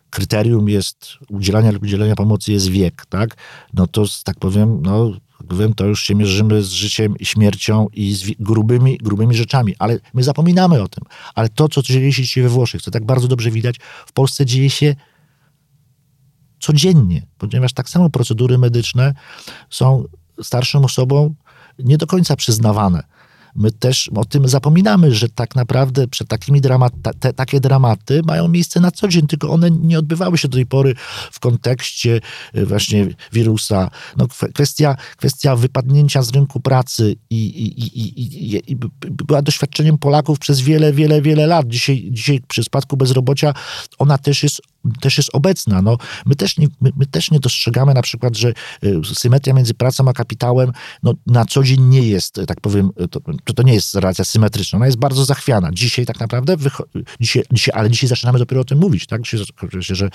kryterium 0.10 0.70
jest 0.70 1.08
udzielania 1.30 1.72
lub 1.72 1.84
udzielenia 1.84 2.16
pomocy 2.16 2.52
jest 2.52 2.70
wiek, 2.70 3.06
tak? 3.06 3.38
No 3.74 3.88
to, 3.88 4.06
tak 4.24 4.40
powiem, 4.40 4.82
no, 4.82 5.12
wiem, 5.52 5.74
to 5.74 5.86
już 5.86 6.04
się 6.04 6.16
mierzymy 6.16 6.64
z 6.64 6.72
życiem 6.72 7.18
i 7.18 7.26
śmiercią 7.26 7.88
i 7.94 8.14
z 8.14 8.32
grubymi, 8.40 8.98
grubymi 8.98 9.36
rzeczami, 9.36 9.76
ale 9.80 10.00
my 10.14 10.24
zapominamy 10.24 10.82
o 10.82 10.88
tym. 10.88 11.04
Ale 11.36 11.50
to, 11.50 11.70
co 11.70 11.82
dzieje 11.82 12.14
się 12.14 12.22
dzisiaj 12.22 12.44
we 12.44 12.50
Włoszech, 12.50 12.82
co 12.82 12.92
tak 12.92 13.06
bardzo 13.06 13.28
dobrze 13.28 13.52
widać, 13.52 13.76
w 14.06 14.12
Polsce 14.12 14.46
dzieje 14.46 14.70
się 14.70 14.96
codziennie, 16.62 17.26
ponieważ 17.38 17.74
tak 17.74 17.89
samo 17.89 18.10
procedury 18.10 18.58
medyczne 18.58 19.13
są 19.69 20.04
starszym 20.41 20.86
osobom 20.86 21.36
nie 21.80 21.97
do 21.97 22.08
końca 22.08 22.36
przyznawane 22.36 23.04
my 23.56 23.71
też 23.71 24.10
o 24.15 24.26
tym 24.26 24.47
zapominamy, 24.47 25.15
że 25.15 25.30
tak 25.30 25.56
naprawdę 25.56 26.08
przed 26.08 26.28
takimi 26.28 26.62
dramat, 26.62 26.93
te, 27.19 27.34
takie 27.34 27.60
dramaty 27.60 28.21
mają 28.26 28.47
miejsce 28.47 28.80
na 28.80 28.91
co 28.91 29.08
dzień, 29.08 29.28
tylko 29.28 29.50
one 29.50 29.71
nie 29.71 30.00
odbywały 30.00 30.38
się 30.38 30.47
do 30.47 30.56
tej 30.56 30.65
pory 30.65 30.95
w 31.32 31.39
kontekście 31.39 32.21
e, 32.54 32.65
właśnie 32.65 33.08
wirusa. 33.34 33.89
No, 34.17 34.28
kwestia, 34.54 34.95
kwestia 35.17 35.56
wypadnięcia 35.56 36.21
z 36.21 36.32
rynku 36.32 36.60
pracy 36.60 37.15
i, 37.30 37.36
i, 37.36 38.00
i, 38.00 38.71
i, 38.71 38.76
była 39.10 39.41
doświadczeniem 39.41 39.97
Polaków 39.97 40.39
przez 40.39 40.62
wiele, 40.62 40.93
wiele, 40.93 41.21
wiele 41.21 41.47
lat. 41.47 41.67
Dzisiaj, 41.67 42.08
dzisiaj 42.12 42.41
przy 42.47 42.63
spadku 42.63 42.97
bezrobocia 42.97 43.54
ona 43.97 44.17
też 44.17 44.43
jest 44.43 44.62
też 45.02 45.17
jest 45.17 45.30
obecna. 45.34 45.82
No, 45.82 45.98
my, 46.26 46.36
też 46.36 46.58
nie, 46.58 46.67
my, 46.82 46.91
my, 46.96 47.06
też 47.06 47.32
nie 47.32 47.39
dostrzegamy 47.39 47.94
na 47.94 48.02
przykład, 48.02 48.38
że 48.38 48.54
y, 48.84 49.02
symetria 49.13 49.54
między 49.54 49.74
pracą 49.74 50.08
a 50.08 50.13
kapitałem 50.13 50.72
no, 51.04 51.13
na 51.28 51.46
co 51.46 51.63
dzień 51.63 51.82
nie 51.82 52.02
jest, 52.02 52.39
tak 52.48 52.62
powiem, 52.62 52.89
to, 53.44 53.54
to 53.54 53.63
nie 53.63 53.74
jest 53.74 53.96
relacja 53.96 54.26
symetryczna, 54.26 54.78
ona 54.78 54.86
jest 54.86 54.98
bardzo 54.98 55.26
zachwiana. 55.26 55.70
Dzisiaj 55.74 56.06
tak 56.06 56.20
naprawdę, 56.20 56.56
dzisiaj, 57.20 57.44
dzisiaj, 57.52 57.74
ale 57.78 57.89
dzisiaj 57.89 58.08
zaczynamy 58.08 58.39
dopiero 58.39 58.62
o 58.62 58.65
tym 58.65 58.80
mówić, 58.80 59.06
tak? 59.06 59.22
Dzisiaj, 59.22 59.39
że, 59.80 59.96
że 59.96 60.10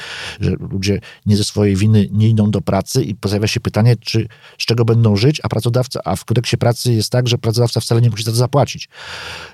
ludzie 0.71 1.01
nie 1.27 1.37
ze 1.37 1.45
swojej 1.45 1.77
winy 1.77 2.09
nie 2.13 2.29
idą 2.29 2.51
do 2.51 2.61
pracy 2.61 3.05
i 3.05 3.15
pojawia 3.15 3.47
się 3.47 3.61
pytanie, 3.61 3.97
czy 3.97 4.29
z 4.59 4.67
czego 4.67 4.85
będą 4.85 5.17
żyć, 5.17 5.41
a 5.43 5.49
pracodawca, 5.49 6.01
a 6.05 6.17
w 6.17 6.25
kodeksie 6.25 6.57
pracy 6.57 6.93
jest 6.93 7.13
tak, 7.13 7.29
że 7.29 7.39
pracodawca 7.39 7.81
wcale 7.81 8.01
nie 8.01 8.11
musi 8.11 8.25
za 8.25 8.31
to 8.31 8.37
zapłacić. 8.37 8.89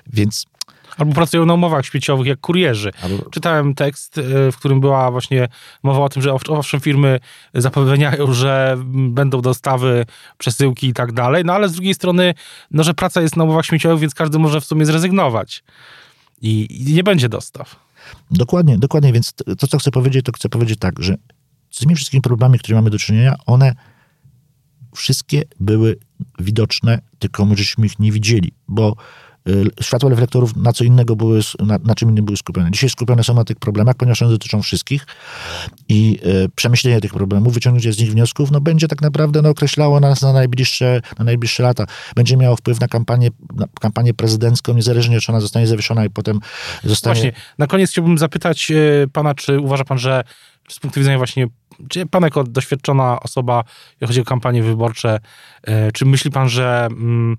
Więc 0.07 0.45
Albo 0.97 1.13
pracują 1.13 1.45
na 1.45 1.53
umowach 1.53 1.85
śmieciowych 1.85 2.27
jak 2.27 2.39
kurierzy. 2.39 2.91
Albo... 3.01 3.29
Czytałem 3.29 3.75
tekst, 3.75 4.17
e, 4.17 4.51
w 4.51 4.57
którym 4.57 4.79
była 4.79 5.11
właśnie 5.11 5.47
mowa 5.83 5.99
o 5.99 6.09
tym, 6.09 6.21
że 6.21 6.33
owszem 6.33 6.79
firmy 6.79 7.19
zapewniają, 7.53 8.33
że 8.33 8.77
będą 8.93 9.41
dostawy, 9.41 10.05
przesyłki 10.37 10.87
i 10.87 10.93
tak 10.93 11.11
dalej, 11.11 11.43
no 11.45 11.53
ale 11.53 11.69
z 11.69 11.73
drugiej 11.73 11.93
strony, 11.93 12.33
no 12.71 12.83
że 12.83 12.93
praca 12.93 13.21
jest 13.21 13.37
na 13.37 13.43
umowach 13.43 13.65
śmieciowych, 13.65 13.99
więc 13.99 14.13
każdy 14.13 14.39
może 14.39 14.61
w 14.61 14.65
sumie 14.65 14.85
zrezygnować. 14.85 15.63
I, 16.41 16.67
i 16.89 16.93
nie 16.93 17.03
będzie 17.03 17.29
dostaw. 17.29 17.75
Dokładnie, 18.31 18.77
dokładnie, 18.77 19.13
więc 19.13 19.33
to, 19.33 19.67
co 19.67 19.77
chcę 19.77 19.91
powiedzieć, 19.91 20.25
to 20.25 20.31
chcę 20.31 20.49
powiedzieć 20.49 20.79
tak, 20.79 20.99
że 20.99 21.15
z 21.71 21.79
tymi 21.79 21.95
wszystkimi 21.95 22.21
problemami, 22.21 22.59
które 22.59 22.75
mamy 22.75 22.89
do 22.89 22.97
czynienia, 22.97 23.35
one 23.45 23.75
wszystkie 24.95 25.43
były 25.59 25.97
widoczne, 26.39 27.01
tylko 27.19 27.45
my 27.45 27.57
żeśmy 27.57 27.85
ich 27.85 27.99
nie 27.99 28.11
widzieli, 28.11 28.51
bo 28.67 28.95
światła 29.81 30.09
reflektorów 30.09 30.55
na 30.55 30.73
co 30.73 30.83
innego 30.83 31.15
były, 31.15 31.39
na, 31.59 31.77
na, 31.83 31.95
czym 31.95 32.09
innym 32.09 32.25
były 32.25 32.37
skupione. 32.37 32.71
Dzisiaj 32.71 32.89
skupione 32.89 33.23
są 33.23 33.33
na 33.33 33.43
tych 33.43 33.57
problemach, 33.57 33.95
ponieważ 33.95 34.21
one 34.21 34.31
dotyczą 34.31 34.61
wszystkich 34.61 35.05
i 35.89 36.19
y, 36.25 36.49
przemyślenie 36.55 37.01
tych 37.01 37.13
problemów, 37.13 37.53
wyciągnięcie 37.53 37.93
z 37.93 37.99
nich 37.99 38.11
wniosków, 38.11 38.51
no 38.51 38.61
będzie 38.61 38.87
tak 38.87 39.01
naprawdę 39.01 39.41
no, 39.41 39.49
określało 39.49 39.99
nas 39.99 40.21
na 40.21 40.33
najbliższe, 40.33 41.01
na 41.19 41.25
najbliższe 41.25 41.63
lata. 41.63 41.85
Będzie 42.15 42.37
miało 42.37 42.55
wpływ 42.55 42.79
na 42.79 42.87
kampanię, 42.87 43.29
na 43.55 43.65
kampanię 43.79 44.13
prezydencką, 44.13 44.73
niezależnie 44.73 45.19
czy 45.19 45.31
ona 45.31 45.41
zostanie 45.41 45.67
zawieszona 45.67 46.05
i 46.05 46.09
potem 46.09 46.39
zostanie... 46.83 47.13
Właśnie, 47.15 47.31
na 47.57 47.67
koniec 47.67 47.89
chciałbym 47.91 48.17
zapytać 48.17 48.71
y, 48.71 49.07
pana, 49.13 49.35
czy 49.35 49.59
uważa 49.59 49.83
pan, 49.83 49.97
że 49.99 50.23
z 50.69 50.79
punktu 50.79 50.99
widzenia 50.99 51.17
właśnie, 51.17 51.47
czy 51.89 52.05
pan 52.05 52.23
jako 52.23 52.43
doświadczona 52.43 53.19
osoba, 53.19 53.63
jeśli 53.93 54.07
chodzi 54.07 54.21
o 54.21 54.23
kampanie 54.23 54.63
wyborcze, 54.63 55.19
y, 55.69 55.91
czy 55.93 56.05
myśli 56.05 56.31
pan, 56.31 56.49
że... 56.49 56.87
Mm, 56.91 57.37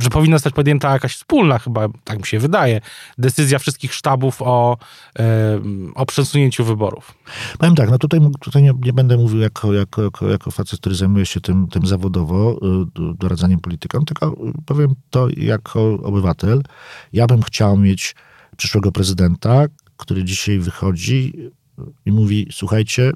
że 0.00 0.10
powinna 0.10 0.36
zostać 0.36 0.54
podjęta 0.54 0.92
jakaś 0.92 1.16
wspólna, 1.16 1.58
chyba 1.58 1.88
tak 2.04 2.18
mi 2.18 2.26
się 2.26 2.38
wydaje, 2.38 2.80
decyzja 3.18 3.58
wszystkich 3.58 3.94
sztabów 3.94 4.42
o, 4.42 4.78
o 5.94 6.06
przesunięciu 6.06 6.64
wyborów. 6.64 7.14
Powiem 7.58 7.74
tak, 7.74 7.90
no 7.90 7.98
tutaj, 7.98 8.20
tutaj 8.40 8.62
nie, 8.62 8.72
nie 8.84 8.92
będę 8.92 9.16
mówił 9.16 9.40
jako, 9.40 9.72
jako, 9.72 10.02
jako, 10.02 10.28
jako 10.28 10.50
facet, 10.50 10.80
który 10.80 10.94
zajmuje 10.94 11.26
się 11.26 11.40
tym, 11.40 11.68
tym 11.68 11.86
zawodowo, 11.86 12.52
y, 12.52 13.14
doradzaniem 13.14 13.60
politykom, 13.60 14.04
tylko 14.04 14.36
powiem 14.66 14.94
to 15.10 15.28
jako 15.36 15.98
obywatel. 16.02 16.62
Ja 17.12 17.26
bym 17.26 17.42
chciał 17.42 17.76
mieć 17.76 18.14
przyszłego 18.56 18.92
prezydenta, 18.92 19.64
który 19.96 20.24
dzisiaj 20.24 20.58
wychodzi 20.58 21.32
i 22.06 22.12
mówi, 22.12 22.48
słuchajcie, 22.52 23.12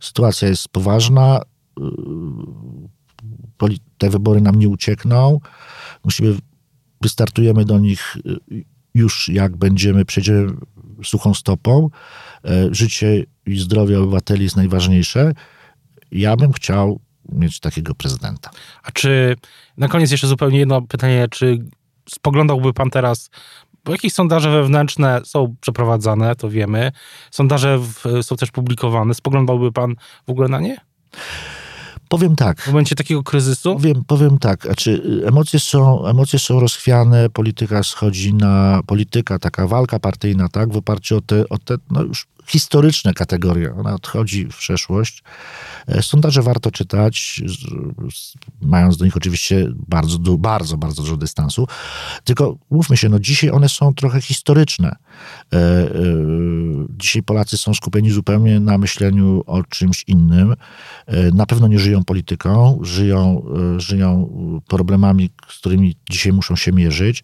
sytuacja 0.00 0.48
jest 0.48 0.68
poważna, 0.68 1.40
y, 1.80 1.82
te 3.98 4.10
wybory 4.10 4.40
nam 4.40 4.54
nie 4.54 4.68
uciekną. 4.68 5.40
Musimy, 6.04 6.36
wystartujemy 7.00 7.64
do 7.64 7.78
nich 7.78 8.16
y, 8.50 8.64
już 8.94 9.28
jak 9.28 9.56
będziemy, 9.56 10.04
przejdziemy 10.04 10.52
suchą 11.04 11.34
stopą. 11.34 11.90
E, 12.44 12.74
życie 12.74 13.24
i 13.46 13.58
zdrowie 13.58 13.98
obywateli 14.00 14.44
jest 14.44 14.56
najważniejsze. 14.56 15.32
Ja 16.12 16.36
bym 16.36 16.52
chciał 16.52 17.00
mieć 17.32 17.60
takiego 17.60 17.94
prezydenta. 17.94 18.50
A 18.82 18.90
czy, 18.90 19.36
na 19.76 19.88
koniec 19.88 20.10
jeszcze 20.10 20.26
zupełnie 20.26 20.58
jedno 20.58 20.82
pytanie, 20.82 21.26
czy 21.30 21.58
spoglądałby 22.08 22.72
pan 22.72 22.90
teraz, 22.90 23.30
bo 23.84 23.92
jakieś 23.92 24.12
sondaże 24.12 24.50
wewnętrzne 24.50 25.20
są 25.24 25.56
przeprowadzane, 25.60 26.36
to 26.36 26.50
wiemy, 26.50 26.92
sondaże 27.30 27.78
w, 27.78 28.04
są 28.22 28.36
też 28.36 28.50
publikowane, 28.50 29.14
spoglądałby 29.14 29.72
pan 29.72 29.94
w 30.26 30.30
ogóle 30.30 30.48
na 30.48 30.60
nie? 30.60 30.76
Powiem 32.08 32.36
tak. 32.36 32.60
W 32.60 32.66
momencie 32.66 32.96
takiego 32.96 33.22
kryzysu? 33.22 33.74
Powiem, 33.74 34.04
powiem 34.06 34.38
tak. 34.38 34.62
Znaczy, 34.62 35.22
emocje, 35.26 35.60
są, 35.60 36.06
emocje 36.06 36.38
są 36.38 36.60
rozchwiane, 36.60 37.30
polityka 37.30 37.82
schodzi 37.82 38.34
na. 38.34 38.80
Polityka, 38.86 39.38
taka 39.38 39.66
walka 39.66 39.98
partyjna, 39.98 40.48
tak, 40.48 40.72
w 40.72 40.76
oparciu 40.76 41.16
o 41.16 41.20
te, 41.20 41.48
o 41.48 41.58
te 41.58 41.76
no 41.90 42.02
już 42.02 42.26
historyczne 42.48 43.14
kategorie. 43.14 43.74
Ona 43.74 43.94
odchodzi 43.94 44.46
w 44.46 44.56
przeszłość. 44.56 45.22
E, 45.86 46.02
sondaże 46.02 46.42
warto 46.42 46.70
czytać, 46.70 47.42
mając 48.60 48.96
do 48.96 49.04
nich 49.04 49.16
oczywiście 49.16 49.68
bardzo, 49.88 50.18
bardzo, 50.18 50.76
bardzo 50.76 51.02
dużo 51.02 51.16
dystansu. 51.16 51.66
Tylko 52.24 52.58
mówmy 52.70 52.96
się, 52.96 53.08
no 53.08 53.18
dzisiaj 53.18 53.50
one 53.50 53.68
są 53.68 53.94
trochę 53.94 54.20
historyczne. 54.20 54.88
E, 54.88 55.56
e, 55.56 55.90
dzisiaj 56.90 57.22
Polacy 57.22 57.56
są 57.56 57.74
skupieni 57.74 58.10
zupełnie 58.10 58.60
na 58.60 58.78
myśleniu 58.78 59.42
o 59.46 59.62
czymś 59.62 60.04
innym. 60.06 60.54
Na 61.34 61.46
pewno 61.46 61.68
nie 61.68 61.78
żyją 61.78 62.04
polityką, 62.04 62.78
żyją, 62.82 63.44
żyją 63.76 64.30
problemami, 64.68 65.30
z 65.48 65.58
którymi 65.58 65.96
dzisiaj 66.10 66.32
muszą 66.32 66.56
się 66.56 66.72
mierzyć. 66.72 67.22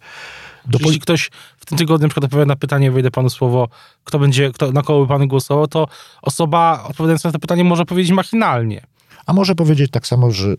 Do 0.67 0.79
Jeśli 0.81 0.99
ktoś 0.99 1.29
w 1.57 1.65
tym 1.65 1.77
tygodniu 1.77 2.05
na 2.05 2.09
przykład 2.09 2.23
odpowiada 2.23 2.47
na 2.47 2.55
pytanie, 2.55 2.91
wejdę 2.91 3.11
panu 3.11 3.29
słowo, 3.29 3.69
kto 4.03 4.19
będzie, 4.19 4.51
kto, 4.51 4.71
na 4.71 4.81
kogo 4.81 5.01
by 5.01 5.07
pan 5.07 5.27
głosował, 5.27 5.67
to 5.67 5.87
osoba 6.21 6.83
odpowiadając 6.83 7.23
na 7.23 7.31
to 7.31 7.39
pytanie 7.39 7.63
może 7.63 7.85
powiedzieć 7.85 8.11
machinalnie. 8.11 8.81
A 9.25 9.33
może 9.33 9.55
powiedzieć 9.55 9.91
tak 9.91 10.07
samo, 10.07 10.31
że 10.31 10.55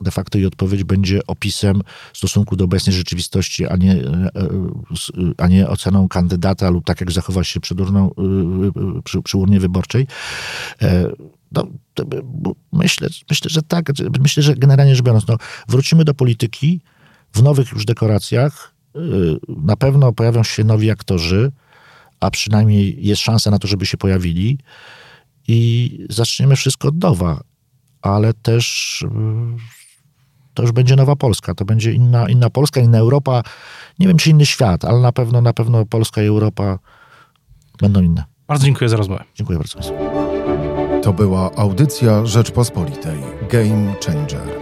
de 0.00 0.10
facto 0.10 0.38
jej 0.38 0.46
odpowiedź 0.46 0.84
będzie 0.84 1.20
opisem 1.26 1.82
stosunku 2.12 2.56
do 2.56 2.64
obecnej 2.64 2.96
rzeczywistości, 2.96 3.66
a 3.66 3.76
nie, 3.76 3.92
e, 3.92 4.30
a 5.38 5.48
nie 5.48 5.68
oceną 5.68 6.08
kandydata 6.08 6.70
lub 6.70 6.84
tak 6.84 7.00
jak 7.00 7.12
zachowa 7.12 7.44
się 7.44 7.60
przy, 7.60 7.74
urną, 7.74 8.10
e, 8.10 9.02
przy, 9.02 9.22
przy 9.22 9.36
urnie 9.36 9.60
wyborczej. 9.60 10.06
E, 10.82 11.10
no, 11.52 11.66
myślę, 12.72 13.08
myślę, 13.30 13.50
że 13.50 13.62
tak. 13.62 13.92
Myślę, 14.20 14.42
że 14.42 14.54
generalnie 14.54 14.94
rzecz 14.96 15.04
biorąc, 15.04 15.26
no, 15.26 15.36
wrócimy 15.68 16.04
do 16.04 16.14
polityki 16.14 16.80
w 17.32 17.42
nowych 17.42 17.72
już 17.72 17.84
dekoracjach, 17.84 18.74
na 19.48 19.76
pewno 19.76 20.12
pojawią 20.12 20.42
się 20.42 20.64
nowi 20.64 20.90
aktorzy, 20.90 21.52
a 22.20 22.30
przynajmniej 22.30 23.06
jest 23.06 23.22
szansa 23.22 23.50
na 23.50 23.58
to, 23.58 23.68
żeby 23.68 23.86
się 23.86 23.96
pojawili 23.96 24.58
i 25.48 25.90
zaczniemy 26.10 26.56
wszystko 26.56 26.88
od 26.88 27.02
nowa, 27.02 27.40
ale 28.02 28.34
też 28.34 29.02
y, 29.02 29.08
to 30.54 30.62
już 30.62 30.72
będzie 30.72 30.96
nowa 30.96 31.16
Polska, 31.16 31.54
to 31.54 31.64
będzie 31.64 31.92
inna, 31.92 32.28
inna 32.28 32.50
Polska, 32.50 32.80
inna 32.80 32.98
Europa, 32.98 33.42
nie 33.98 34.08
wiem 34.08 34.16
czy 34.16 34.30
inny 34.30 34.46
świat, 34.46 34.84
ale 34.84 35.00
na 35.00 35.12
pewno, 35.12 35.40
na 35.40 35.52
pewno 35.52 35.86
Polska 35.86 36.22
i 36.22 36.26
Europa 36.26 36.78
będą 37.80 38.02
inne. 38.02 38.24
Bardzo 38.48 38.64
dziękuję 38.64 38.88
za 38.88 38.96
rozmowę. 38.96 39.24
Dziękuję 39.34 39.58
bardzo. 39.58 39.78
To 41.02 41.12
była 41.12 41.54
audycja 41.56 42.26
Rzeczpospolitej. 42.26 43.18
Game 43.50 43.94
Changer. 44.06 44.57